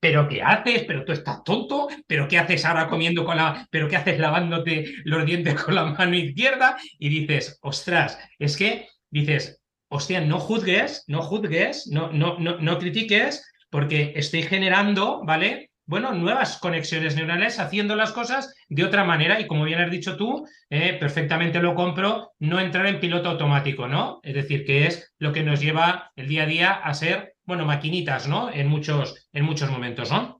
¿pero 0.00 0.28
qué 0.28 0.42
haces? 0.42 0.84
¿Pero 0.86 1.04
tú 1.04 1.12
estás 1.12 1.42
tonto? 1.42 1.88
¿Pero 2.06 2.28
qué 2.28 2.38
haces 2.38 2.64
ahora 2.66 2.88
comiendo 2.88 3.24
con 3.24 3.38
la... 3.38 3.66
¿Pero 3.70 3.88
qué 3.88 3.96
haces 3.96 4.18
lavándote 4.18 4.92
los 5.04 5.24
dientes 5.24 5.54
con 5.62 5.74
la 5.74 5.86
mano 5.86 6.14
izquierda? 6.14 6.76
Y 6.98 7.08
dices, 7.08 7.58
ostras, 7.62 8.18
es 8.38 8.56
que 8.56 8.86
dices, 9.10 9.62
hostia, 9.88 10.20
no 10.20 10.38
juzgues, 10.38 11.04
no 11.06 11.22
juzgues, 11.22 11.88
no, 11.90 12.12
no, 12.12 12.38
no, 12.38 12.58
no 12.58 12.78
critiques, 12.78 13.50
porque 13.70 14.12
estoy 14.14 14.42
generando, 14.42 15.24
¿vale? 15.24 15.67
Bueno, 15.88 16.12
nuevas 16.12 16.58
conexiones 16.58 17.16
neuronales 17.16 17.58
haciendo 17.58 17.96
las 17.96 18.12
cosas 18.12 18.54
de 18.68 18.84
otra 18.84 19.04
manera 19.04 19.40
y 19.40 19.46
como 19.46 19.64
bien 19.64 19.80
has 19.80 19.90
dicho 19.90 20.18
tú, 20.18 20.46
eh, 20.68 20.92
perfectamente 21.00 21.62
lo 21.62 21.74
compro, 21.74 22.32
no 22.40 22.60
entrar 22.60 22.86
en 22.86 23.00
piloto 23.00 23.30
automático, 23.30 23.88
¿no? 23.88 24.20
Es 24.22 24.34
decir, 24.34 24.66
que 24.66 24.86
es 24.86 25.14
lo 25.18 25.32
que 25.32 25.42
nos 25.42 25.60
lleva 25.60 26.12
el 26.14 26.28
día 26.28 26.42
a 26.42 26.46
día 26.46 26.72
a 26.72 26.92
ser, 26.92 27.36
bueno, 27.46 27.64
maquinitas, 27.64 28.28
¿no? 28.28 28.52
En 28.52 28.68
muchos, 28.68 29.30
en 29.32 29.46
muchos 29.46 29.70
momentos, 29.70 30.10
¿no? 30.10 30.37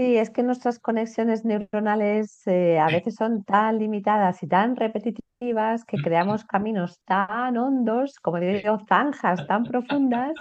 Sí, 0.00 0.16
es 0.16 0.30
que 0.30 0.42
nuestras 0.42 0.78
conexiones 0.78 1.44
neuronales 1.44 2.46
eh, 2.46 2.78
a 2.78 2.86
veces 2.86 3.16
son 3.16 3.44
tan 3.44 3.78
limitadas 3.78 4.42
y 4.42 4.48
tan 4.48 4.74
repetitivas 4.74 5.84
que 5.84 5.98
creamos 5.98 6.46
caminos 6.46 7.02
tan 7.04 7.58
hondos, 7.58 8.18
como 8.18 8.40
digo, 8.40 8.78
zanjas 8.88 9.46
tan 9.46 9.64
profundas, 9.64 10.32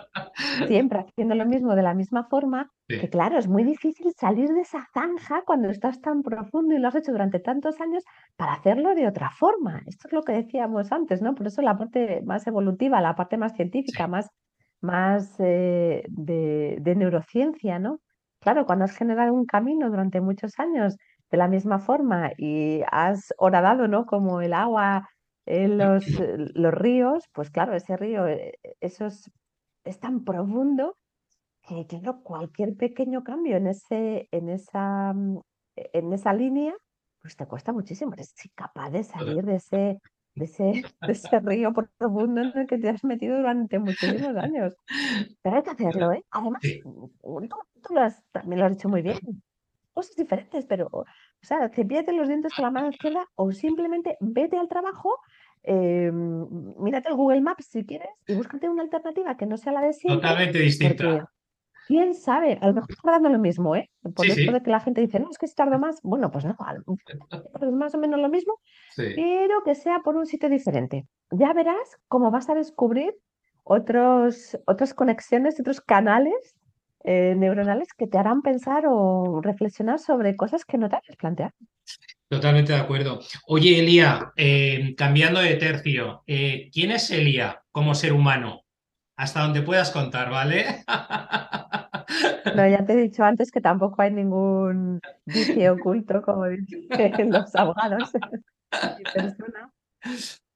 siempre 0.65 0.99
haciendo 0.99 1.35
lo 1.35 1.45
mismo 1.45 1.75
de 1.75 1.83
la 1.83 1.93
misma 1.93 2.23
forma, 2.29 2.71
que 2.87 3.09
claro, 3.09 3.37
es 3.37 3.49
muy 3.49 3.65
difícil 3.65 4.13
salir 4.15 4.47
de 4.47 4.61
esa 4.61 4.87
zanja 4.93 5.43
cuando 5.45 5.69
estás 5.69 5.99
tan 5.99 6.23
profundo 6.23 6.73
y 6.73 6.79
lo 6.79 6.87
has 6.87 6.95
hecho 6.95 7.11
durante 7.11 7.41
tantos 7.41 7.81
años 7.81 8.05
para 8.37 8.53
hacerlo 8.53 8.95
de 8.95 9.09
otra 9.09 9.29
forma. 9.29 9.81
Esto 9.87 10.07
es 10.07 10.13
lo 10.13 10.23
que 10.23 10.31
decíamos 10.31 10.93
antes, 10.93 11.21
¿no? 11.21 11.35
Por 11.35 11.47
eso 11.47 11.61
la 11.61 11.77
parte 11.77 12.21
más 12.23 12.47
evolutiva, 12.47 13.01
la 13.01 13.13
parte 13.13 13.35
más 13.35 13.55
científica, 13.55 14.07
más, 14.07 14.29
más 14.79 15.35
eh, 15.39 16.05
de, 16.07 16.77
de 16.79 16.95
neurociencia, 16.95 17.77
¿no? 17.77 17.99
Claro, 18.41 18.65
cuando 18.65 18.86
has 18.86 18.95
generado 18.95 19.34
un 19.34 19.45
camino 19.45 19.89
durante 19.89 20.21
muchos 20.21 20.54
años 20.60 20.95
de 21.32 21.38
la 21.38 21.47
misma 21.47 21.80
forma 21.80 22.32
y 22.38 22.82
has 22.91 23.34
horadado, 23.38 23.88
¿no? 23.88 24.06
Como 24.06 24.41
el 24.41 24.54
agua 24.54 25.08
en 25.45 25.78
los, 25.78 26.06
los 26.56 26.73
ríos, 26.73 27.25
pues 27.34 27.49
claro, 27.52 27.75
ese 27.75 27.97
río, 27.97 28.28
eh, 28.28 28.54
eso 28.80 29.08
es, 29.08 29.32
es 29.86 29.99
tan 29.99 30.23
profundo 30.23 30.95
que 31.67 31.86
claro, 31.88 32.21
cualquier 32.23 32.75
pequeño 32.75 33.23
cambio 33.23 33.58
en 33.58 33.67
ese, 33.67 34.28
en 34.32 34.49
esa, 34.49 35.13
mm, 35.13 35.39
en 35.75 36.13
esa 36.13 36.34
línea, 36.34 36.73
pues 37.21 37.36
te 37.36 37.45
cuesta 37.47 37.73
muchísimo. 37.73 38.13
Eres 38.13 38.34
capaz 38.56 38.91
de 38.91 39.04
salir 39.04 39.43
de 39.45 39.56
ese, 39.56 39.99
de 40.36 40.45
ese, 40.45 40.63
de 41.02 41.12
ese 41.12 41.39
río 41.41 41.73
profundo 41.73 42.41
en 42.41 42.58
el 42.58 42.67
que 42.67 42.78
te 42.78 42.89
has 42.89 43.04
metido 43.04 43.38
durante 43.38 43.80
muchísimos 43.80 44.36
años. 44.38 44.75
Pero 45.41 45.58
hay 45.58 45.63
que 45.63 45.69
hacerlo, 45.71 46.12
¿eh? 46.13 46.23
Además, 46.32 46.63
tú, 46.82 47.12
tú 47.81 47.93
lo 47.93 48.01
has, 48.01 48.23
también 48.31 48.59
lo 48.59 48.65
has 48.65 48.73
dicho 48.75 48.89
muy 48.89 49.01
bien. 49.01 49.17
Cosas 49.93 50.15
diferentes, 50.15 50.65
pero, 50.65 50.87
o 50.91 51.05
sea, 51.41 51.69
cepillate 51.69 52.13
los 52.13 52.27
dientes 52.27 52.53
con 52.53 52.63
la 52.63 52.71
mano 52.71 52.89
izquierda 52.89 53.25
o 53.35 53.51
simplemente 53.51 54.17
vete 54.19 54.57
al 54.57 54.67
trabajo, 54.67 55.17
eh, 55.63 56.11
mírate 56.11 57.09
el 57.09 57.15
Google 57.15 57.41
Maps 57.41 57.67
si 57.69 57.85
quieres 57.85 58.09
y 58.27 58.33
búscate 58.33 58.69
una 58.69 58.83
alternativa 58.83 59.35
que 59.35 59.45
no 59.45 59.57
sea 59.57 59.73
la 59.73 59.81
de 59.81 59.93
siempre. 59.93 60.21
Totalmente 60.21 60.59
distinta. 60.59 61.29
¿Quién 61.87 62.13
sabe? 62.13 62.59
A 62.61 62.67
lo 62.67 62.73
mejor 62.75 62.91
está 62.91 63.11
dando 63.11 63.29
lo 63.29 63.39
mismo, 63.39 63.75
¿eh? 63.75 63.89
Por 64.15 64.27
eso 64.27 64.51
de 64.51 64.61
que 64.61 64.69
la 64.69 64.79
gente 64.79 65.01
dice, 65.01 65.19
no, 65.19 65.27
es 65.31 65.39
que 65.39 65.47
si 65.47 65.55
tardo 65.55 65.79
más. 65.79 65.99
Bueno, 66.03 66.29
pues 66.29 66.45
no, 66.45 66.55
es 67.61 67.71
más 67.71 67.95
o 67.95 67.97
menos 67.97 68.19
lo 68.19 68.29
mismo, 68.29 68.59
pero 68.95 69.63
que 69.63 69.73
sea 69.73 69.99
por 70.03 70.15
un 70.15 70.27
sitio 70.27 70.49
diferente. 70.49 71.07
Ya 71.31 71.51
verás 71.51 71.97
cómo 72.07 72.29
vas 72.29 72.47
a 72.47 72.53
descubrir 72.53 73.15
otros, 73.63 74.55
otras 74.67 74.93
conexiones, 74.93 75.59
otros 75.59 75.81
canales 75.81 76.58
eh, 77.03 77.33
neuronales 77.38 77.93
que 77.93 78.07
te 78.07 78.17
harán 78.17 78.41
pensar 78.41 78.83
o 78.88 79.41
reflexionar 79.41 79.99
sobre 79.99 80.35
cosas 80.35 80.65
que 80.65 80.77
no 80.77 80.89
te 80.89 80.97
habías 80.97 81.15
planteado. 81.15 81.53
Totalmente 82.27 82.73
de 82.73 82.79
acuerdo. 82.79 83.19
Oye, 83.47 83.79
Elía, 83.79 84.31
eh, 84.35 84.93
cambiando 84.97 85.39
de 85.39 85.55
tercio, 85.55 86.23
eh, 86.27 86.69
¿quién 86.71 86.91
es 86.91 87.09
Elía 87.09 87.63
como 87.71 87.95
ser 87.95 88.13
humano? 88.13 88.63
Hasta 89.17 89.41
donde 89.41 89.62
puedas 89.62 89.91
contar, 89.91 90.29
¿vale? 90.29 90.65
No, 92.55 92.67
ya 92.67 92.85
te 92.85 92.93
he 92.93 92.97
dicho 92.97 93.23
antes 93.23 93.51
que 93.51 93.62
tampoco 93.62 94.01
hay 94.01 94.12
ningún 94.12 94.99
vicio 95.25 95.73
oculto, 95.73 96.21
como 96.21 96.45
dicen 96.47 96.89
los 97.31 97.55
abogados. 97.55 98.12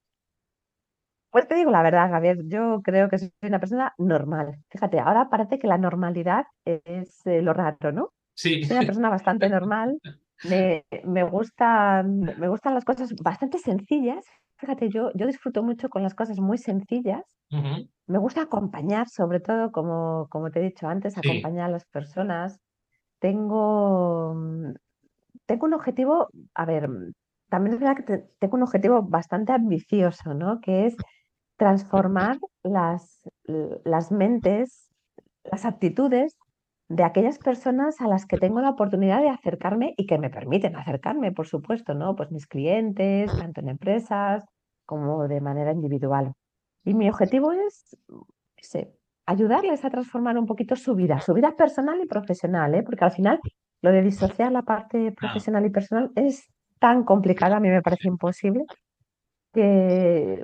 Pues 1.33 1.47
te 1.47 1.55
digo 1.55 1.71
la 1.71 1.81
verdad, 1.81 2.11
Javier, 2.11 2.37
yo 2.45 2.81
creo 2.83 3.09
que 3.09 3.17
soy 3.17 3.31
una 3.41 3.59
persona 3.59 3.95
normal. 3.97 4.59
Fíjate, 4.69 4.99
ahora 4.99 5.31
parece 5.31 5.57
que 5.57 5.65
la 5.65 5.79
normalidad 5.79 6.45
es 6.63 7.25
eh, 7.25 7.41
lo 7.41 7.53
raro, 7.53 7.91
¿no? 7.91 8.13
Sí. 8.35 8.63
Soy 8.63 8.77
una 8.77 8.85
persona 8.85 9.09
bastante 9.09 9.49
normal. 9.49 9.97
Me, 10.43 10.85
me, 11.03 11.23
gustan, 11.23 12.19
me 12.19 12.47
gustan 12.47 12.75
las 12.75 12.85
cosas 12.85 13.15
bastante 13.15 13.57
sencillas. 13.57 14.23
Fíjate, 14.57 14.89
yo, 14.89 15.09
yo 15.15 15.25
disfruto 15.25 15.63
mucho 15.63 15.89
con 15.89 16.03
las 16.03 16.13
cosas 16.13 16.39
muy 16.39 16.59
sencillas. 16.59 17.23
Me 18.05 18.19
gusta 18.19 18.43
acompañar, 18.43 19.09
sobre 19.09 19.39
todo, 19.39 19.71
como, 19.71 20.27
como 20.29 20.51
te 20.51 20.59
he 20.59 20.63
dicho 20.63 20.87
antes, 20.87 21.17
acompañar 21.17 21.65
a 21.65 21.71
las 21.71 21.85
personas. 21.85 22.59
Tengo, 23.17 24.35
mm, 24.35 24.73
tengo 25.47 25.65
un 25.65 25.73
objetivo, 25.73 26.29
a 26.53 26.65
ver, 26.65 26.89
mm, 26.89 27.11
también 27.49 27.73
es 27.73 27.79
verdad 27.79 28.05
que 28.05 28.23
tengo 28.37 28.57
un 28.57 28.63
objetivo 28.63 29.01
bastante 29.01 29.51
ambicioso, 29.51 30.35
¿no? 30.35 30.61
Que 30.61 30.85
es 30.85 30.95
transformar 31.63 32.39
las, 32.61 33.21
las 33.85 34.11
mentes, 34.11 34.89
las 35.49 35.63
actitudes 35.63 36.37
de 36.89 37.03
aquellas 37.05 37.37
personas 37.37 38.01
a 38.01 38.07
las 38.09 38.25
que 38.25 38.37
tengo 38.37 38.59
la 38.59 38.71
oportunidad 38.71 39.21
de 39.21 39.29
acercarme 39.29 39.93
y 39.95 40.05
que 40.05 40.17
me 40.17 40.29
permiten 40.29 40.75
acercarme, 40.75 41.31
por 41.31 41.47
supuesto, 41.47 41.93
¿no? 41.93 42.17
Pues 42.17 42.31
mis 42.31 42.47
clientes, 42.47 43.31
tanto 43.39 43.61
en 43.61 43.69
empresas 43.69 44.43
como 44.85 45.25
de 45.29 45.39
manera 45.39 45.71
individual. 45.71 46.33
Y 46.83 46.95
mi 46.95 47.09
objetivo 47.09 47.53
es 47.53 47.97
ayudarles 49.25 49.85
a 49.85 49.89
transformar 49.89 50.37
un 50.37 50.45
poquito 50.45 50.75
su 50.75 50.95
vida, 50.95 51.21
su 51.21 51.33
vida 51.33 51.55
personal 51.55 51.97
y 52.03 52.07
profesional, 52.07 52.75
¿eh? 52.75 52.83
porque 52.83 53.05
al 53.05 53.13
final 53.13 53.39
lo 53.81 53.91
de 53.93 54.01
disociar 54.01 54.51
la 54.51 54.63
parte 54.63 55.13
profesional 55.13 55.65
y 55.65 55.69
personal 55.69 56.11
es 56.15 56.45
tan 56.79 57.05
complicado, 57.05 57.55
a 57.55 57.61
mí 57.61 57.69
me 57.69 57.81
parece 57.81 58.09
imposible, 58.09 58.65
que, 59.53 60.43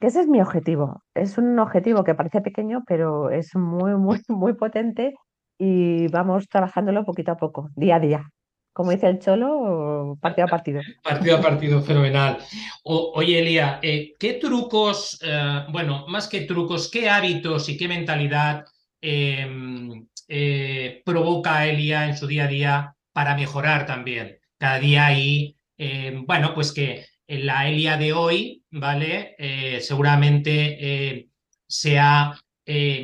que, 0.00 0.06
ese 0.06 0.20
es 0.22 0.28
mi 0.28 0.40
objetivo. 0.40 1.02
Es 1.14 1.38
un 1.38 1.58
objetivo 1.58 2.04
que 2.04 2.14
parece 2.14 2.40
pequeño, 2.40 2.84
pero 2.86 3.30
es 3.30 3.54
muy, 3.54 3.94
muy, 3.96 4.20
muy 4.28 4.54
potente 4.54 5.14
y 5.58 6.08
vamos 6.08 6.48
trabajándolo 6.48 7.04
poquito 7.04 7.32
a 7.32 7.36
poco, 7.36 7.70
día 7.76 7.96
a 7.96 8.00
día 8.00 8.30
como 8.74 8.90
dice 8.90 9.06
el 9.06 9.20
Cholo, 9.20 10.18
partido 10.20 10.46
a 10.46 10.50
partido. 10.50 10.82
Partido 11.02 11.36
a 11.36 11.40
partido, 11.40 11.80
fenomenal. 11.80 12.38
oye, 12.82 13.38
Elia, 13.38 13.78
eh, 13.80 14.14
¿qué 14.18 14.34
trucos, 14.34 15.18
eh, 15.22 15.64
bueno, 15.70 16.06
más 16.08 16.26
que 16.26 16.40
trucos, 16.40 16.90
qué 16.90 17.08
hábitos 17.08 17.68
y 17.68 17.76
qué 17.76 17.86
mentalidad 17.86 18.64
em, 19.00 20.06
eh, 20.28 21.02
provoca 21.04 21.66
Elia 21.66 22.06
en 22.06 22.16
su 22.16 22.26
día 22.26 22.44
a 22.44 22.48
día 22.48 22.96
para 23.12 23.36
mejorar 23.36 23.86
también? 23.86 24.38
Cada 24.58 24.80
día 24.80 25.06
ahí, 25.06 25.56
em, 25.78 26.26
bueno, 26.26 26.52
pues 26.52 26.72
que 26.72 27.06
la 27.26 27.68
Elia 27.68 27.96
de 27.96 28.12
hoy, 28.12 28.62
¿vale? 28.70 29.36
seguramente 29.80 31.28
sea 31.66 32.38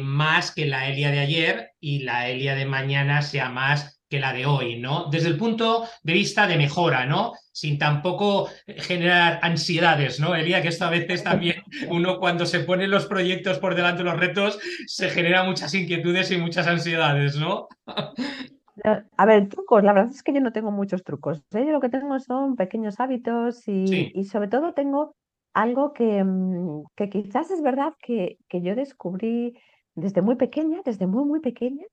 más 0.00 0.52
que 0.52 0.66
la 0.66 0.88
Elia 0.88 1.10
de 1.10 1.18
ayer 1.18 1.72
y 1.80 2.00
la 2.00 2.28
Elia 2.28 2.54
de 2.54 2.66
mañana 2.66 3.22
sea 3.22 3.48
más 3.48 4.00
que 4.10 4.18
la 4.18 4.32
de 4.32 4.44
hoy, 4.44 4.76
¿no? 4.76 5.06
Desde 5.08 5.28
el 5.28 5.36
punto 5.36 5.88
de 6.02 6.12
vista 6.12 6.48
de 6.48 6.56
mejora, 6.56 7.06
¿no? 7.06 7.32
Sin 7.52 7.78
tampoco 7.78 8.50
generar 8.66 9.38
ansiedades, 9.42 10.18
¿no? 10.18 10.34
Elia, 10.34 10.60
que 10.60 10.68
esto 10.68 10.84
a 10.84 10.90
veces 10.90 11.22
también 11.22 11.62
uno 11.88 12.18
cuando 12.18 12.44
se 12.44 12.60
pone 12.60 12.88
los 12.88 13.06
proyectos 13.06 13.58
por 13.60 13.76
delante 13.76 14.02
de 14.02 14.10
los 14.10 14.18
retos 14.18 14.58
se 14.86 15.10
genera 15.10 15.44
muchas 15.44 15.72
inquietudes 15.74 16.30
y 16.32 16.38
muchas 16.38 16.66
ansiedades, 16.66 17.36
¿no? 17.36 17.68
A 18.84 19.26
ver, 19.26 19.48
trucos, 19.48 19.82
la 19.82 19.92
verdad 19.92 20.10
es 20.10 20.22
que 20.22 20.32
yo 20.32 20.40
no 20.40 20.52
tengo 20.52 20.70
muchos 20.70 21.02
trucos. 21.04 21.38
¿eh? 21.52 21.64
Yo 21.66 21.72
lo 21.72 21.80
que 21.80 21.88
tengo 21.88 22.18
son 22.20 22.56
pequeños 22.56 23.00
hábitos 23.00 23.66
y, 23.68 24.24
sobre 24.24 24.48
todo 24.48 24.74
tengo 24.74 25.14
algo 25.52 25.92
que, 25.92 26.22
mm, 26.22 26.84
que 26.94 27.10
quizás 27.10 27.50
es 27.50 27.62
verdad 27.62 27.94
que, 28.00 28.38
que 28.48 28.62
yo 28.62 28.74
descubrí 28.74 29.58
desde 29.94 30.22
muy 30.22 30.36
pequeña, 30.36 30.80
desde 30.84 31.06
muy, 31.06 31.24
muy 31.24 31.40
pequeña, 31.40 31.84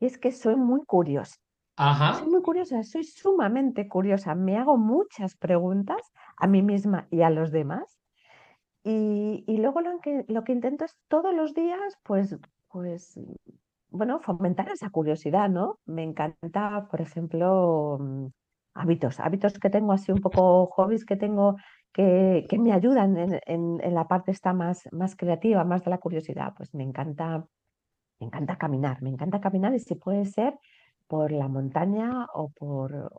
y 0.00 0.06
es 0.06 0.18
que 0.18 0.32
soy 0.32 0.56
muy 0.56 0.84
curiosa. 0.84 1.36
Soy 1.76 2.28
muy 2.28 2.42
curiosa, 2.42 2.82
soy 2.84 3.04
sumamente 3.04 3.88
curiosa. 3.88 4.34
Me 4.34 4.56
hago 4.56 4.76
muchas 4.76 5.36
preguntas 5.36 6.12
a 6.36 6.46
mí 6.46 6.62
misma 6.62 7.08
y 7.10 7.22
a 7.22 7.30
los 7.30 7.50
demás. 7.50 7.98
Y, 8.84 9.44
luego 9.48 9.80
lo 9.80 9.98
que, 10.00 10.24
lo 10.28 10.44
que 10.44 10.52
intento 10.52 10.84
es 10.84 10.94
todos 11.08 11.34
los 11.34 11.54
días, 11.54 11.98
pues, 12.02 12.36
pues, 12.68 13.18
bueno, 13.94 14.20
fomentar 14.20 14.68
esa 14.70 14.90
curiosidad, 14.90 15.48
¿no? 15.48 15.78
Me 15.86 16.02
encanta, 16.02 16.88
por 16.90 17.00
ejemplo, 17.00 17.98
mm, 18.00 18.26
hábitos, 18.74 19.20
hábitos 19.20 19.58
que 19.58 19.70
tengo 19.70 19.92
así 19.92 20.12
un 20.12 20.20
poco 20.20 20.66
hobbies 20.66 21.04
que 21.04 21.16
tengo 21.16 21.56
que, 21.92 22.46
me 22.58 22.72
ayudan 22.72 23.16
en, 23.46 23.94
la 23.94 24.08
parte 24.08 24.32
esta 24.32 24.52
más, 24.52 24.88
más 24.92 25.16
creativa, 25.16 25.64
más 25.64 25.84
de 25.84 25.90
la 25.90 25.98
curiosidad. 25.98 26.52
Pues 26.56 26.74
me 26.74 26.82
encanta, 26.82 27.46
me 28.20 28.26
encanta 28.26 28.58
caminar, 28.58 29.00
me 29.02 29.10
encanta 29.10 29.40
caminar 29.40 29.74
y 29.74 29.78
si 29.78 29.94
puede 29.94 30.24
ser 30.26 30.58
por 31.06 31.30
la 31.32 31.48
montaña 31.48 32.26
o 32.34 32.50
por, 32.50 33.10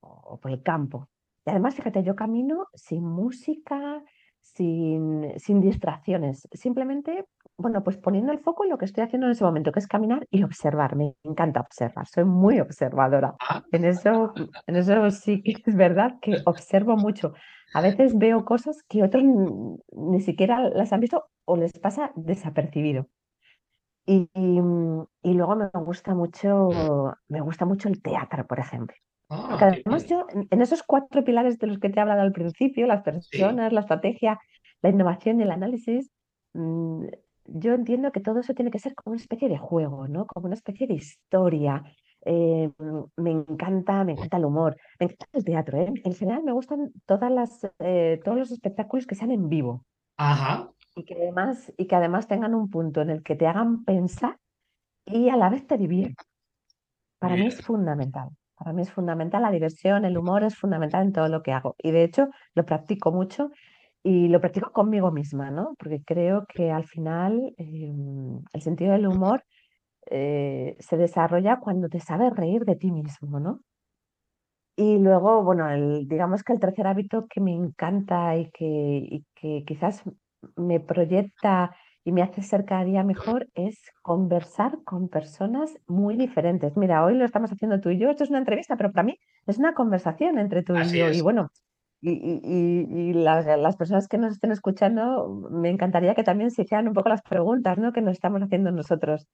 o 0.00 0.38
por 0.40 0.50
el 0.50 0.62
campo. 0.62 1.08
Y 1.44 1.50
además, 1.50 1.74
fíjate, 1.74 2.02
yo 2.02 2.16
camino 2.16 2.68
sin 2.74 3.04
música, 3.04 4.02
sin, 4.42 5.32
sin 5.38 5.60
distracciones, 5.60 6.48
simplemente, 6.52 7.26
bueno, 7.62 7.82
pues 7.82 7.96
poniendo 7.96 8.32
el 8.32 8.40
foco 8.40 8.64
en 8.64 8.70
lo 8.70 8.78
que 8.78 8.84
estoy 8.84 9.04
haciendo 9.04 9.26
en 9.26 9.32
ese 9.32 9.44
momento, 9.44 9.72
que 9.72 9.78
es 9.78 9.86
caminar 9.86 10.26
y 10.30 10.42
observar. 10.42 10.96
Me 10.96 11.14
encanta 11.24 11.60
observar, 11.60 12.06
soy 12.06 12.24
muy 12.24 12.60
observadora. 12.60 13.34
Ah. 13.40 13.62
En 13.72 13.84
eso, 13.84 14.34
en 14.66 14.76
eso 14.76 15.10
sí 15.10 15.42
que 15.42 15.54
es 15.66 15.76
verdad 15.76 16.16
que 16.20 16.36
observo 16.44 16.96
mucho. 16.96 17.32
A 17.74 17.80
veces 17.80 18.18
veo 18.18 18.44
cosas 18.44 18.82
que 18.88 19.02
otros 19.02 19.22
ni 19.24 20.20
siquiera 20.20 20.68
las 20.68 20.92
han 20.92 21.00
visto 21.00 21.24
o 21.46 21.56
les 21.56 21.78
pasa 21.78 22.12
desapercibido. 22.16 23.08
Y, 24.04 24.28
y, 24.34 25.32
luego 25.32 25.54
me 25.54 25.68
gusta 25.74 26.12
mucho, 26.12 26.70
me 27.28 27.40
gusta 27.40 27.64
mucho 27.64 27.88
el 27.88 28.02
teatro, 28.02 28.46
por 28.46 28.58
ejemplo. 28.58 28.96
Ah, 29.30 29.56
además 29.60 30.06
yo, 30.06 30.26
en 30.32 30.60
esos 30.60 30.82
cuatro 30.82 31.24
pilares 31.24 31.58
de 31.58 31.68
los 31.68 31.78
que 31.78 31.88
te 31.88 31.98
he 31.98 32.02
hablado 32.02 32.20
al 32.20 32.32
principio, 32.32 32.86
las 32.86 33.02
personas, 33.02 33.72
la 33.72 33.80
estrategia, 33.80 34.40
la 34.82 34.90
innovación 34.90 35.38
y 35.38 35.44
el 35.44 35.52
análisis, 35.52 36.10
mm, 36.52 37.06
yo 37.44 37.74
entiendo 37.74 38.12
que 38.12 38.20
todo 38.20 38.40
eso 38.40 38.54
tiene 38.54 38.70
que 38.70 38.78
ser 38.78 38.94
como 38.94 39.12
una 39.12 39.20
especie 39.20 39.48
de 39.48 39.58
juego, 39.58 40.08
¿no? 40.08 40.26
Como 40.26 40.46
una 40.46 40.54
especie 40.54 40.86
de 40.86 40.94
historia. 40.94 41.82
Eh, 42.24 42.70
me 43.16 43.30
encanta, 43.30 44.04
me 44.04 44.12
encanta 44.12 44.36
el 44.36 44.44
humor, 44.44 44.76
me 45.00 45.06
encanta 45.06 45.26
el 45.32 45.44
teatro. 45.44 45.78
¿eh? 45.78 45.92
En 46.04 46.14
general 46.14 46.42
me 46.44 46.52
gustan 46.52 46.92
todas 47.06 47.30
las, 47.30 47.66
eh, 47.80 48.20
todos 48.24 48.38
los 48.38 48.50
espectáculos 48.52 49.06
que 49.06 49.14
sean 49.16 49.32
en 49.32 49.48
vivo 49.48 49.84
Ajá. 50.16 50.70
y 50.94 51.04
que 51.04 51.14
además, 51.14 51.72
y 51.76 51.86
que 51.86 51.96
además 51.96 52.28
tengan 52.28 52.54
un 52.54 52.70
punto 52.70 53.00
en 53.00 53.10
el 53.10 53.22
que 53.22 53.34
te 53.34 53.46
hagan 53.46 53.84
pensar 53.84 54.38
y 55.04 55.28
a 55.30 55.36
la 55.36 55.50
vez 55.50 55.66
te 55.66 55.76
diviertan. 55.76 56.26
Para 57.18 57.34
mí 57.34 57.46
es 57.46 57.60
fundamental. 57.60 58.30
Para 58.56 58.72
mí 58.72 58.82
es 58.82 58.92
fundamental 58.92 59.42
la 59.42 59.50
diversión, 59.50 60.04
el 60.04 60.16
humor 60.16 60.44
es 60.44 60.56
fundamental 60.56 61.02
en 61.02 61.12
todo 61.12 61.28
lo 61.28 61.42
que 61.42 61.52
hago. 61.52 61.74
Y 61.78 61.90
de 61.90 62.04
hecho 62.04 62.28
lo 62.54 62.64
practico 62.64 63.10
mucho 63.10 63.50
y 64.02 64.28
lo 64.28 64.40
practico 64.40 64.72
conmigo 64.72 65.10
misma, 65.10 65.50
¿no? 65.50 65.74
Porque 65.78 66.02
creo 66.04 66.46
que 66.46 66.70
al 66.70 66.84
final 66.86 67.54
em, 67.56 68.40
el 68.52 68.62
sentido 68.62 68.92
del 68.92 69.06
humor 69.06 69.44
eh, 70.10 70.76
se 70.80 70.96
desarrolla 70.96 71.60
cuando 71.60 71.88
te 71.88 72.00
sabes 72.00 72.34
reír 72.34 72.64
de 72.64 72.76
ti 72.76 72.90
mismo, 72.90 73.38
¿no? 73.40 73.60
Y 74.76 74.98
luego, 74.98 75.44
bueno, 75.44 75.70
el, 75.70 76.08
digamos 76.08 76.42
que 76.42 76.52
el 76.52 76.60
tercer 76.60 76.86
hábito 76.86 77.26
que 77.28 77.40
me 77.40 77.52
encanta 77.52 78.36
y 78.36 78.50
que, 78.50 78.64
y 78.66 79.24
que 79.34 79.64
quizás 79.66 80.02
me 80.56 80.80
proyecta 80.80 81.76
y 82.04 82.10
me 82.12 82.22
hace 82.22 82.42
ser 82.42 82.64
cada 82.64 82.84
día 82.84 83.04
mejor 83.04 83.48
es 83.54 83.78
conversar 84.02 84.78
con 84.84 85.08
personas 85.08 85.76
muy 85.86 86.16
diferentes. 86.16 86.76
Mira, 86.76 87.04
hoy 87.04 87.14
lo 87.14 87.24
estamos 87.24 87.52
haciendo 87.52 87.80
tú 87.80 87.90
y 87.90 87.98
yo, 87.98 88.10
esto 88.10 88.24
es 88.24 88.30
una 88.30 88.40
entrevista, 88.40 88.76
pero 88.76 88.90
para 88.90 89.04
mí 89.04 89.18
es 89.46 89.58
una 89.58 89.74
conversación 89.74 90.38
entre 90.38 90.62
tú 90.62 90.74
y 90.76 90.98
yo. 90.98 91.10
Y 91.12 91.20
bueno, 91.20 91.50
y, 92.02 93.12
las, 93.14 93.76
personas 93.76 94.08
que 94.08 94.18
nos 94.18 94.32
estén 94.32 94.50
escuchando, 94.50 95.48
me 95.50 95.70
encantaría 95.70 96.14
que 96.14 96.24
también 96.24 96.50
se 96.50 96.62
hicieran 96.62 96.88
un 96.88 96.94
poco 96.94 97.08
las 97.08 97.22
preguntas 97.22 97.78
¿no? 97.78 97.92
que 97.92 98.02
nos 98.02 98.14
estamos 98.14 98.42
haciendo 98.42 98.72
nosotros. 98.72 99.28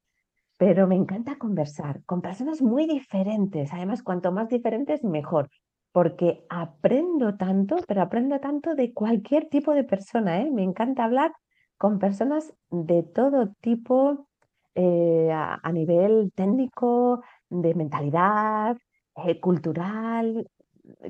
Pero 0.58 0.86
me 0.86 0.96
encanta 0.96 1.38
conversar 1.38 2.02
con 2.04 2.20
personas 2.20 2.60
muy 2.60 2.86
diferentes. 2.86 3.72
Además, 3.72 4.02
cuanto 4.02 4.32
más 4.32 4.48
diferentes, 4.48 5.02
mejor. 5.04 5.48
Porque 5.92 6.44
aprendo 6.50 7.36
tanto, 7.36 7.76
pero 7.86 8.02
aprendo 8.02 8.38
tanto 8.40 8.74
de 8.74 8.92
cualquier 8.92 9.48
tipo 9.48 9.72
de 9.72 9.84
persona. 9.84 10.40
¿eh? 10.42 10.50
Me 10.50 10.62
encanta 10.62 11.04
hablar 11.04 11.32
con 11.78 11.98
personas 11.98 12.52
de 12.70 13.02
todo 13.02 13.54
tipo, 13.60 14.28
eh, 14.74 15.30
a, 15.32 15.72
nivel 15.72 16.32
técnico, 16.34 17.22
de 17.48 17.74
mentalidad, 17.74 18.76
eh, 19.24 19.40
cultural. 19.40 20.48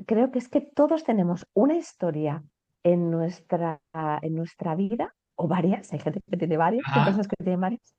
Creo 0.05 0.31
que 0.31 0.39
es 0.39 0.49
que 0.49 0.61
todos 0.61 1.03
tenemos 1.03 1.47
una 1.53 1.75
historia 1.75 2.43
en 2.83 3.11
nuestra, 3.11 3.81
en 4.21 4.35
nuestra 4.35 4.75
vida, 4.75 5.15
o 5.35 5.47
varias, 5.47 5.91
hay 5.93 5.99
gente 5.99 6.19
que 6.29 6.37
tiene 6.37 6.57
varias, 6.57 6.83
hay 6.91 7.03
personas 7.03 7.27
que 7.27 7.35
tienen 7.37 7.61
varias, 7.61 7.95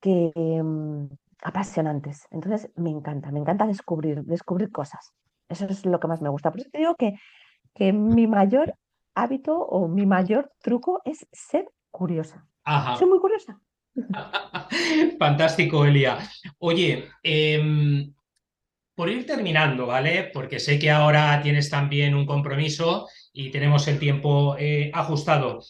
que 0.00 0.32
mm, 0.34 1.06
apasionantes. 1.42 2.26
Entonces 2.30 2.70
me 2.76 2.90
encanta, 2.90 3.30
me 3.30 3.40
encanta 3.40 3.66
descubrir, 3.66 4.22
descubrir 4.24 4.70
cosas. 4.70 5.12
Eso 5.48 5.66
es 5.66 5.84
lo 5.84 6.00
que 6.00 6.08
más 6.08 6.22
me 6.22 6.30
gusta. 6.30 6.50
Por 6.50 6.60
eso 6.60 6.70
te 6.70 6.78
digo 6.78 6.94
que, 6.96 7.14
que 7.74 7.92
mi 7.92 8.26
mayor 8.26 8.74
hábito 9.14 9.58
o 9.58 9.88
mi 9.88 10.06
mayor 10.06 10.52
truco 10.62 11.02
es 11.04 11.26
ser 11.32 11.68
curiosa. 11.90 12.46
Soy 12.98 13.08
muy 13.08 13.18
curiosa. 13.18 13.60
Fantástico, 15.18 15.84
Elia. 15.84 16.18
Oye, 16.58 17.08
em, 17.22 18.12
por 19.00 19.08
ir 19.08 19.24
terminando, 19.24 19.86
¿vale? 19.86 20.24
Porque 20.24 20.60
sé 20.60 20.78
que 20.78 20.90
ahora 20.90 21.40
tienes 21.42 21.70
también 21.70 22.14
un 22.14 22.26
compromiso 22.26 23.08
y 23.32 23.48
tenemos 23.48 23.88
el 23.88 23.98
tiempo 23.98 24.56
eh, 24.58 24.90
ajustado. 24.92 25.60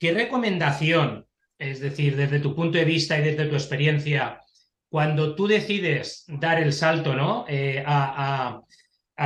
¿Qué 0.00 0.10
recomendación, 0.12 1.28
es 1.60 1.78
decir, 1.78 2.16
desde 2.16 2.40
tu 2.40 2.56
punto 2.56 2.78
de 2.78 2.84
vista 2.84 3.16
y 3.16 3.22
desde 3.22 3.46
tu 3.46 3.54
experiencia, 3.54 4.40
cuando 4.88 5.36
tú 5.36 5.46
decides 5.46 6.24
dar 6.26 6.60
el 6.60 6.72
salto, 6.72 7.14
¿no? 7.14 7.44
Eh, 7.46 7.84
a, 7.86 8.60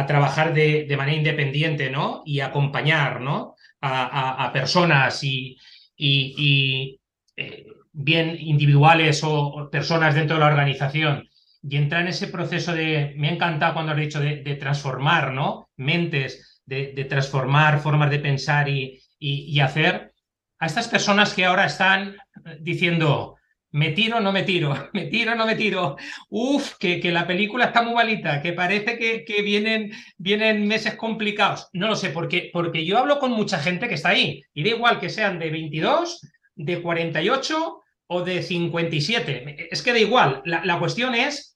trabajar 0.06 0.52
de, 0.52 0.94
manera 0.94 1.16
independiente, 1.16 1.88
¿no? 1.88 2.20
Y 2.26 2.40
acompañar, 2.40 3.22
¿no? 3.22 3.54
a 3.80 4.50
personas 4.52 5.24
y, 5.24 5.56
eh, 5.96 7.66
bien 7.90 8.36
individuales 8.38 9.22
o, 9.24 9.70
personas 9.72 10.14
dentro 10.14 10.36
de 10.36 10.40
la 10.40 10.48
organización 10.48 11.26
y 11.68 11.76
entrar 11.76 12.02
en 12.02 12.08
ese 12.08 12.28
proceso 12.28 12.72
de, 12.72 13.14
me 13.16 13.28
ha 13.28 13.32
encantado 13.32 13.74
cuando 13.74 13.92
has 13.92 13.98
dicho 13.98 14.20
de, 14.20 14.56
transformar, 14.56 15.32
¿no? 15.32 15.68
Mentes, 15.76 16.62
de, 16.64 17.06
transformar 17.08 17.80
formas 17.80 18.10
de 18.10 18.20
pensar 18.20 18.68
y, 18.68 19.00
y, 19.18 19.58
hacer, 19.60 20.12
a 20.58 20.66
estas 20.66 20.88
personas 20.88 21.34
que 21.34 21.44
ahora 21.44 21.66
están 21.66 22.16
diciendo, 22.60 23.36
me 23.72 23.90
tiro, 23.90 24.20
no 24.20 24.32
me 24.32 24.44
tiro, 24.44 24.90
me 24.92 25.06
tiro, 25.06 25.34
no 25.34 25.44
me 25.44 25.56
tiro, 25.56 25.96
uf, 26.30 26.74
que, 26.78 27.00
que 27.00 27.10
la 27.10 27.26
película 27.26 27.66
está 27.66 27.82
muy 27.82 27.94
malita, 27.94 28.40
que 28.40 28.52
parece 28.52 28.96
que, 28.96 29.24
que, 29.24 29.42
vienen, 29.42 29.92
vienen 30.18 30.68
meses 30.68 30.94
complicados. 30.94 31.68
No 31.72 31.88
lo 31.88 31.96
sé, 31.96 32.10
porque, 32.10 32.50
porque 32.52 32.84
yo 32.84 32.98
hablo 32.98 33.18
con 33.18 33.32
mucha 33.32 33.58
gente 33.58 33.88
que 33.88 33.94
está 33.94 34.10
ahí, 34.10 34.42
y 34.54 34.62
da 34.62 34.70
igual 34.70 35.00
que 35.00 35.10
sean 35.10 35.38
de 35.40 35.50
22, 35.50 36.20
de 36.54 36.80
48 36.80 37.82
o 38.08 38.22
de 38.22 38.42
57. 38.42 39.68
Es 39.70 39.82
que 39.82 39.92
da 39.92 39.98
igual, 39.98 40.42
la, 40.44 40.78
cuestión 40.78 41.14
es, 41.14 41.55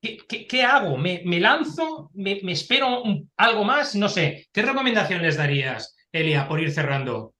¿qué, 0.00 0.46
qué, 0.46 0.62
hago? 0.62 0.96
¿Me, 0.96 1.22
¿Me, 1.24 1.40
lanzo? 1.40 2.10
¿Me, 2.14 2.40
me 2.42 2.52
espero 2.52 3.02
algo 3.36 3.64
más? 3.64 3.94
No 3.94 4.08
sé, 4.08 4.46
¿qué 4.52 4.62
recomendaciones 4.62 5.36
darías, 5.36 5.96
Elia, 6.12 6.48
por 6.48 6.60
ir 6.60 6.72
cerrando? 6.72 7.34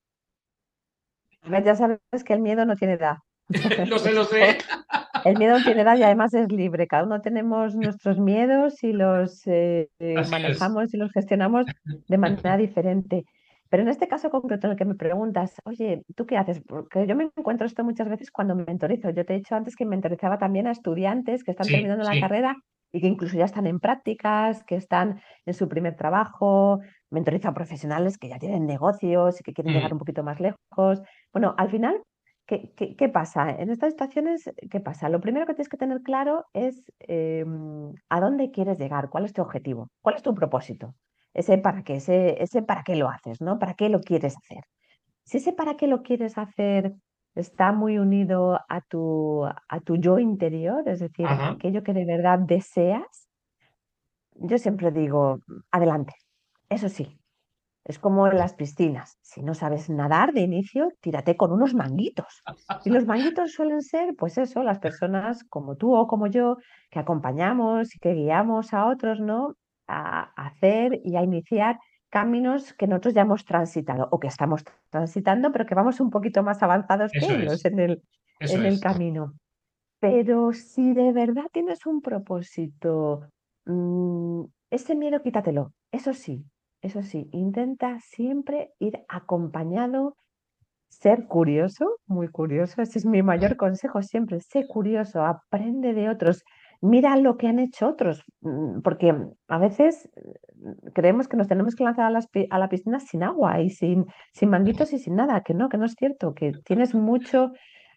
Ya 1.49 1.75
sabes 1.75 2.01
que 2.25 2.33
el 2.33 2.40
miedo 2.40 2.64
no 2.64 2.77
tiene 2.77 2.94
edad. 2.94 3.16
lo 3.88 3.99
sé, 3.99 4.12
lo 4.12 4.25
sé. 4.25 4.59
El 5.25 5.37
miedo 5.37 5.57
en 5.57 5.62
general 5.62 5.99
y 5.99 6.03
además 6.03 6.33
es 6.33 6.51
libre. 6.51 6.87
Cada 6.87 7.05
uno 7.05 7.20
tenemos 7.20 7.75
nuestros 7.75 8.18
miedos 8.18 8.83
y 8.83 8.94
los 8.94 9.42
eh, 9.46 9.88
manejamos 10.31 10.94
y 10.94 10.96
los 10.96 11.12
gestionamos 11.12 11.66
de 12.09 12.16
manera 12.16 12.57
diferente. 12.57 13.25
Pero 13.70 13.85
en 13.85 13.88
este 13.88 14.09
caso 14.09 14.30
concreto 14.30 14.66
en 14.66 14.72
el 14.72 14.76
que 14.76 14.85
me 14.85 14.96
preguntas, 14.96 15.54
oye, 15.64 16.02
¿tú 16.16 16.26
qué 16.26 16.37
haces? 16.37 16.61
Porque 16.66 17.06
yo 17.06 17.14
me 17.16 17.30
encuentro 17.37 17.66
esto 17.66 17.85
muchas 17.85 18.09
veces 18.09 18.30
cuando 18.30 18.56
me 18.56 18.64
mentorizo. 18.64 19.11
Yo 19.11 19.24
te 19.24 19.33
he 19.33 19.37
dicho 19.37 19.54
antes 19.54 19.76
que 19.76 19.87
mentorizaba 19.87 20.38
también 20.38 20.66
a 20.66 20.72
estudiantes 20.72 21.44
que 21.44 21.52
están 21.52 21.68
terminando 21.68 22.04
la 22.04 22.20
carrera 22.20 22.56
y 22.92 23.00
que 23.00 23.06
incluso 23.06 23.38
ya 23.38 23.44
están 23.44 23.68
en 23.68 23.78
prácticas, 23.78 24.64
que 24.64 24.74
están 24.74 25.20
en 25.46 25.54
su 25.54 25.68
primer 25.68 25.94
trabajo, 25.94 26.80
mentorizo 27.11 27.48
a 27.48 27.54
profesionales 27.54 28.18
que 28.18 28.28
ya 28.28 28.38
tienen 28.40 28.66
negocios 28.66 29.40
y 29.40 29.44
que 29.44 29.52
quieren 29.52 29.72
llegar 29.72 29.92
mm. 29.92 29.94
un 29.94 29.98
poquito 30.00 30.24
más 30.24 30.40
lejos. 30.40 31.00
Bueno, 31.33 31.54
al 31.56 31.70
final 31.70 32.02
¿Qué, 32.76 33.09
pasa? 33.09 33.48
En 33.48 33.70
estas 33.70 33.92
situaciones, 33.92 34.50
¿qué 34.72 34.80
pasa? 34.80 35.09
Lo 35.09 35.20
primero 35.20 35.46
que 35.46 35.54
tienes 35.54 35.68
que 35.68 35.76
tener 35.76 36.02
claro 36.02 36.46
es 36.52 36.83
em, 36.98 37.94
a 38.09 38.20
dónde 38.20 38.50
quieres 38.50 38.76
llegar, 38.76 39.09
cuál 39.09 39.24
es 39.24 39.33
tu 39.33 39.40
objetivo, 39.40 39.88
cuál 40.02 40.16
es 40.16 40.22
tu 40.22 40.35
propósito, 40.35 40.96
ese 41.34 41.58
para 41.58 41.82
qué, 41.82 41.96
ese, 41.96 42.42
ese 42.42 42.62
para 42.62 42.82
qué 42.82 42.96
lo 42.96 43.08
haces, 43.08 43.40
¿no? 43.40 43.58
¿Para 43.58 43.74
qué 43.74 43.88
lo 43.88 44.00
quieres 44.00 44.36
hacer? 44.36 44.64
Si 45.24 45.38
ese 45.38 45.52
para 45.52 45.76
qué 45.76 45.86
lo 45.86 46.02
quieres 46.02 46.38
hacer 46.38 46.94
está 47.34 47.72
muy 47.72 47.98
unido 47.98 48.58
a 48.68 48.80
tu, 48.80 49.44
a 49.44 49.80
tu 49.84 49.96
yo 49.96 50.18
interior, 50.18 50.88
es 50.88 51.00
decir, 51.00 51.26
aquello 51.28 51.82
que 51.82 51.92
de 51.92 52.04
verdad 52.04 52.40
deseas, 52.40 53.28
yo 54.34 54.58
siempre 54.58 54.90
digo, 54.90 55.38
adelante. 55.70 56.14
Eso 56.68 56.88
sí, 56.88 57.20
es 57.84 57.98
como 57.98 58.26
en 58.26 58.38
las 58.38 58.54
piscinas. 58.54 59.18
Si 59.22 59.42
no 59.42 59.54
sabes 59.54 59.90
nadar 59.90 60.32
de 60.32 60.42
inicio, 60.42 60.92
tírate 61.00 61.36
con 61.36 61.52
unos 61.52 61.74
manguitos. 61.74 62.42
Y 62.84 62.90
los 62.90 63.06
manguitos 63.06 63.52
suelen 63.52 63.82
ser, 63.82 64.14
pues 64.16 64.38
eso, 64.38 64.62
las 64.62 64.78
personas 64.78 65.44
como 65.44 65.76
tú 65.76 65.94
o 65.94 66.06
como 66.06 66.26
yo, 66.26 66.56
que 66.90 66.98
acompañamos 66.98 67.94
y 67.94 67.98
que 67.98 68.14
guiamos 68.14 68.74
a 68.74 68.86
otros, 68.86 69.20
¿no? 69.20 69.56
A 69.92 70.33
hacer 70.37 71.00
y 71.05 71.16
a 71.16 71.22
iniciar 71.22 71.79
caminos 72.11 72.74
que 72.74 72.87
nosotros 72.87 73.14
ya 73.14 73.22
hemos 73.22 73.44
transitado 73.44 74.09
o 74.11 74.18
que 74.18 74.29
estamos 74.29 74.64
transitando, 74.90 75.53
pero 75.53 75.66
que 75.66 75.74
vamos 75.74 76.00
un 76.00 76.11
poquito 76.11 76.42
más 76.42 76.62
avanzados 76.62 77.12
que 77.12 77.24
ellos 77.24 77.64
en 77.64 77.79
el, 77.79 78.03
en 78.40 78.66
el 78.66 78.81
camino. 78.81 79.35
Pero 80.00 80.53
si 80.53 80.92
de 80.92 81.12
verdad 81.12 81.44
tienes 81.53 81.87
un 81.87 82.00
propósito, 82.00 83.29
mm, 83.66 84.44
ese 84.70 84.94
miedo 84.94 85.22
quítatelo. 85.22 85.72
Eso 85.92 86.14
sí, 86.14 86.44
eso 86.81 87.03
sí, 87.03 87.29
intenta 87.33 88.00
siempre 88.00 88.72
ir 88.79 89.05
acompañado, 89.09 90.16
ser 90.88 91.26
curioso, 91.26 91.98
muy 92.07 92.29
curioso. 92.29 92.83
Ese 92.83 92.98
es 92.98 93.07
mi 93.07 93.22
mayor 93.22 93.57
consejo 93.57 94.03
siempre. 94.03 94.40
Sé 94.40 94.66
curioso, 94.66 95.24
aprende 95.24 95.94
de 95.94 96.09
otros 96.09 96.42
mira 96.80 97.16
lo 97.16 97.36
que 97.36 97.46
han 97.48 97.58
hecho 97.58 97.88
otros, 97.88 98.24
mm, 98.40 98.80
porque 98.80 99.14
a 99.48 99.58
veces 99.58 100.08
mm, 100.56 100.90
creemos 100.94 101.28
que 101.28 101.36
nos 101.36 101.48
tenemos 101.48 101.74
que 101.74 101.84
lanzar 101.84 102.06
a, 102.06 102.58
la 102.58 102.68
piscina 102.68 103.00
sin 103.00 103.22
agua 103.22 103.60
y 103.60 103.70
sin, 103.70 104.06
sin 104.32 104.50
manguitos 104.50 104.92
y 104.92 104.98
sin 104.98 105.16
nada, 105.16 105.42
que 105.42 105.54
no, 105.54 105.68
que 105.68 105.78
no 105.78 105.84
es 105.86 105.94
cierto, 105.94 106.34
que 106.34 106.52
tienes 106.64 106.94
mucho, 106.94 107.52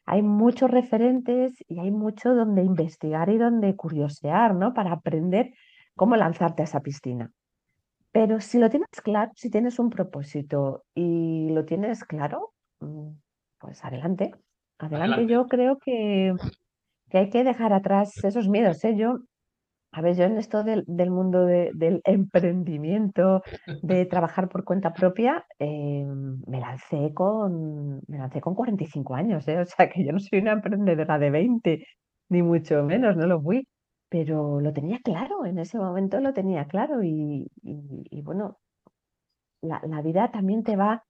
hay 0.05 0.21
muchos 0.21 0.69
referentes 0.69 1.53
y 1.67 1.79
hay 1.79 1.91
mucho 1.91 2.33
donde 2.35 2.63
investigar 2.63 3.29
y 3.29 3.37
donde 3.37 3.75
curiosear, 3.75 4.53
¿no? 4.55 4.73
Para 4.73 4.91
aprender 4.91 5.53
cómo 5.95 6.15
lanzarte 6.15 6.63
a 6.63 6.65
esa 6.65 6.81
piscina. 6.81 7.31
Pero 8.11 8.41
si 8.41 8.59
lo 8.59 8.69
tienes 8.69 8.89
claro, 9.03 9.31
si 9.35 9.49
tienes 9.49 9.79
un 9.79 9.89
propósito 9.89 10.83
y 10.93 11.49
lo 11.51 11.65
tienes 11.65 12.03
claro, 12.03 12.53
mm, 12.79 13.09
pues 13.59 13.83
adelante. 13.83 14.31
Adelante, 14.77 15.25
yo 15.27 15.47
creo 15.47 15.77
que 15.77 16.33
que 17.13 17.19
hay 17.19 17.30
que 17.30 17.43
dejar 17.43 17.73
atrás 17.73 18.12
esos 18.23 18.49
miedos. 18.49 18.84
¿eh? 18.84 18.95
Yo, 18.97 19.19
a 19.91 20.02
ver, 20.02 20.15
yo 20.15 20.23
en 20.23 20.39
esto 20.39 20.63
del, 20.63 20.84
mundo 21.12 21.45
del 21.45 22.02
emprendimiento, 22.06 23.43
de 23.84 24.08
trabajar 24.08 24.49
por 24.49 24.63
cuenta 24.63 24.93
propia, 24.93 25.45
eh, 25.60 26.08
me, 26.08 26.60
lancé 26.60 27.13
con, 27.13 28.02
me 28.08 28.17
lancé 28.17 28.41
con 28.41 28.56
45 28.56 29.13
años, 29.13 29.47
¿eh? 29.47 29.60
o 29.60 29.65
sea 29.65 29.89
que 29.89 30.04
yo 30.04 30.12
no 30.12 30.19
soy 30.19 30.39
una 30.39 30.54
emprendedora 30.54 31.19
de 31.19 31.30
20, 31.30 31.86
ni 32.30 32.41
mucho 32.41 32.84
menos, 32.84 33.15
no 33.15 33.28
lo 33.28 33.39
fui, 33.39 33.67
pero 34.10 34.60
lo 34.60 34.73
tenía 34.73 34.97
claro, 35.04 35.45
en 35.45 35.60
ese 35.60 35.78
momento 35.78 36.19
lo 36.19 36.34
tenía 36.34 36.65
claro 36.65 37.04
y, 37.04 37.47
bueno, 38.23 38.58
la, 39.62 39.80
la, 39.86 40.02
vida 40.02 40.32
también 40.32 40.63
te 40.63 40.76
va, 40.76 41.04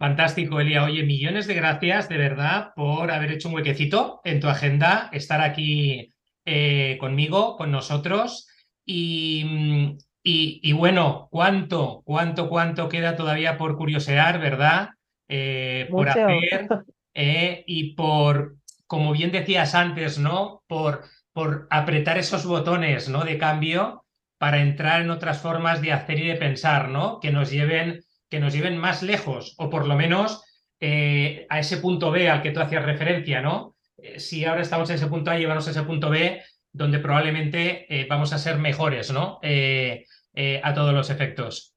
Fantástico, 0.00 0.58
Elia. 0.58 0.82
Oye, 0.82 1.04
millones 1.04 1.46
de 1.46 1.54
gracias 1.54 2.08
de 2.08 2.16
verdad 2.16 2.72
por 2.74 3.12
haber 3.12 3.30
hecho 3.30 3.48
un 3.48 3.54
huequecito 3.54 4.20
en 4.24 4.40
tu 4.40 4.48
agenda, 4.48 5.08
estar 5.12 5.40
aquí 5.40 6.12
eh, 6.44 6.96
conmigo, 6.98 7.56
con 7.56 7.70
nosotros. 7.70 8.48
Y, 8.84 9.96
y, 10.24 10.72
bueno, 10.72 11.28
cuánto, 11.30 12.02
cuánto, 12.04 12.48
cuánto 12.48 12.88
queda 12.88 13.14
todavía 13.14 13.56
por 13.56 13.76
curiosear, 13.76 14.40
¿verdad? 14.40 14.88
Eh, 15.28 15.86
por 15.88 16.08
hacer 16.08 16.66
eh, 17.14 17.64
y 17.66 17.94
por, 17.94 18.56
como 18.86 19.12
bien 19.12 19.32
decías 19.32 19.74
antes, 19.74 20.18
¿no? 20.18 20.62
Por, 20.66 21.04
por 21.32 21.66
apretar 21.70 22.18
esos 22.18 22.46
botones, 22.46 23.08
¿no? 23.08 23.24
De 23.24 23.38
cambio 23.38 24.04
para 24.38 24.62
entrar 24.62 25.02
en 25.02 25.10
otras 25.10 25.40
formas 25.40 25.82
de 25.82 25.92
hacer 25.92 26.18
y 26.18 26.26
de 26.26 26.36
pensar, 26.36 26.88
¿no? 26.88 27.20
Que 27.20 27.32
nos 27.32 27.50
lleven, 27.50 28.04
que 28.28 28.40
nos 28.40 28.52
lleven 28.52 28.78
más 28.78 29.02
lejos 29.02 29.54
o 29.58 29.68
por 29.70 29.86
lo 29.86 29.96
menos 29.96 30.42
eh, 30.80 31.46
a 31.50 31.58
ese 31.58 31.76
punto 31.76 32.10
B 32.10 32.28
al 32.28 32.42
que 32.42 32.52
tú 32.52 32.60
hacías 32.60 32.84
referencia, 32.84 33.42
¿no? 33.42 33.76
Eh, 33.98 34.18
si 34.18 34.44
ahora 34.44 34.62
estamos 34.62 34.88
en 34.90 34.96
ese 34.96 35.08
punto 35.08 35.30
A, 35.30 35.36
llevarnos 35.36 35.68
a 35.68 35.72
ese 35.72 35.82
punto 35.82 36.10
B 36.10 36.42
donde 36.72 37.00
probablemente 37.00 37.86
vamos 38.08 38.32
a 38.32 38.38
ser 38.38 38.56
mejores, 38.56 39.10
¿no? 39.10 39.40
a 39.42 40.74
todos 40.74 40.94
los 40.94 41.10
efectos. 41.10 41.69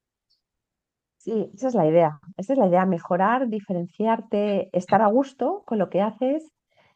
Sí, 1.24 1.50
esa 1.54 1.70
es 1.70 1.74
la 1.74 1.88
idea. 1.88 2.20
Esa 2.36 2.52
es 2.52 2.60
la 2.60 2.68
idea, 2.68 2.86
mejorar, 2.86 3.48
diferenciarte, 3.48 4.70
estar 4.74 5.02
a 5.02 5.08
gusto 5.08 5.64
con 5.66 5.80
lo 5.80 5.90
que 5.90 6.02
haces 6.02 6.52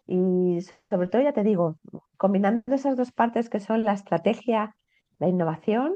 y 0.05 0.59
sobre 0.89 1.07
todo, 1.07 1.21
ya 1.21 1.31
te 1.31 1.43
digo, 1.43 1.77
combinando 2.17 2.75
esas 2.75 2.97
dos 2.97 3.13
partes 3.13 3.49
que 3.49 3.61
son 3.61 3.83
la 3.83 3.93
estrategia, 3.93 4.75
la 5.19 5.29
innovación, 5.29 5.93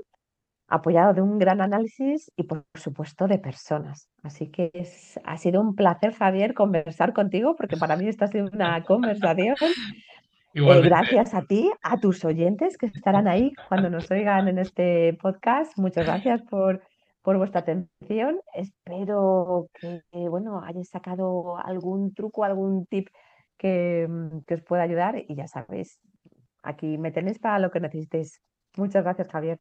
apoyado 0.70 1.13
de 1.13 1.22
un 1.22 1.39
gran 1.39 1.60
análisis 1.60 2.32
y 2.38 2.44
por 2.44 2.63
supuesto 2.74 3.28
de 3.28 3.38
personas. 3.38 4.10
Así 4.24 4.50
que 4.50 4.72
es, 4.74 5.20
ha 5.26 5.38
sido 5.38 5.60
un 5.60 5.76
placer, 5.76 6.13
Javier, 6.13 6.54
conversar 6.54 7.12
contigo 7.12 7.58
porque 7.58 7.76
para 7.76 7.98
mí 7.98 8.08
esta 8.08 8.26
ha 8.26 8.30
sido 8.30 8.50
una 8.54 8.82
conversación. 8.86 9.56
Eh, 10.54 10.82
gracias 10.82 11.34
a 11.34 11.44
ti, 11.44 11.72
a 11.82 11.98
tus 11.98 12.26
oyentes 12.26 12.78
que 12.78 12.88
estarán 12.88 13.26
ahí 13.26 13.54
cuando 13.70 13.89
nos 13.89 14.12
oigan 14.12 14.50
en 14.50 14.60
este 14.60 15.17
podcast. 15.22 15.78
Muchas 15.78 16.06
gracias 16.06 16.41
por 16.41 16.82
por 17.21 17.38
vuestra 17.38 17.62
atención. 17.62 18.39
Espero 18.53 19.67
que, 19.79 20.01
bueno, 20.12 20.62
hayáis 20.63 20.89
sacado 20.89 21.57
algún 21.57 22.13
truco, 22.13 22.43
algún 22.43 22.86
tip 22.86 23.07
que, 23.57 24.07
mm, 24.10 24.39
que, 24.47 24.55
os 24.55 24.62
pueda 24.62 24.84
ayudar 24.84 25.23
y 25.27 25.36
ya 25.36 25.47
sabéis, 25.47 25.99
aquí 26.63 26.97
me 26.97 27.12
tenéis 27.12 27.39
para 27.39 27.60
lo 27.60 27.71
que 27.71 27.79
necesitéis. 27.79 28.41
Muchas 28.77 29.03
gracias, 29.03 29.27
Javier. 29.29 29.60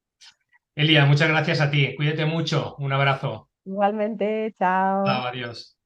Elia, 0.75 1.05
muchas 1.05 1.29
gracias 1.29 1.61
a 1.61 1.71
ti. 1.71 1.95
Cuídate 1.97 2.25
mucho. 2.25 2.77
Un 2.79 2.93
abrazo. 2.93 3.49
Igualmente, 3.65 4.55
chao. 4.59 5.05
Chao, 5.05 5.27
adiós. 5.27 5.80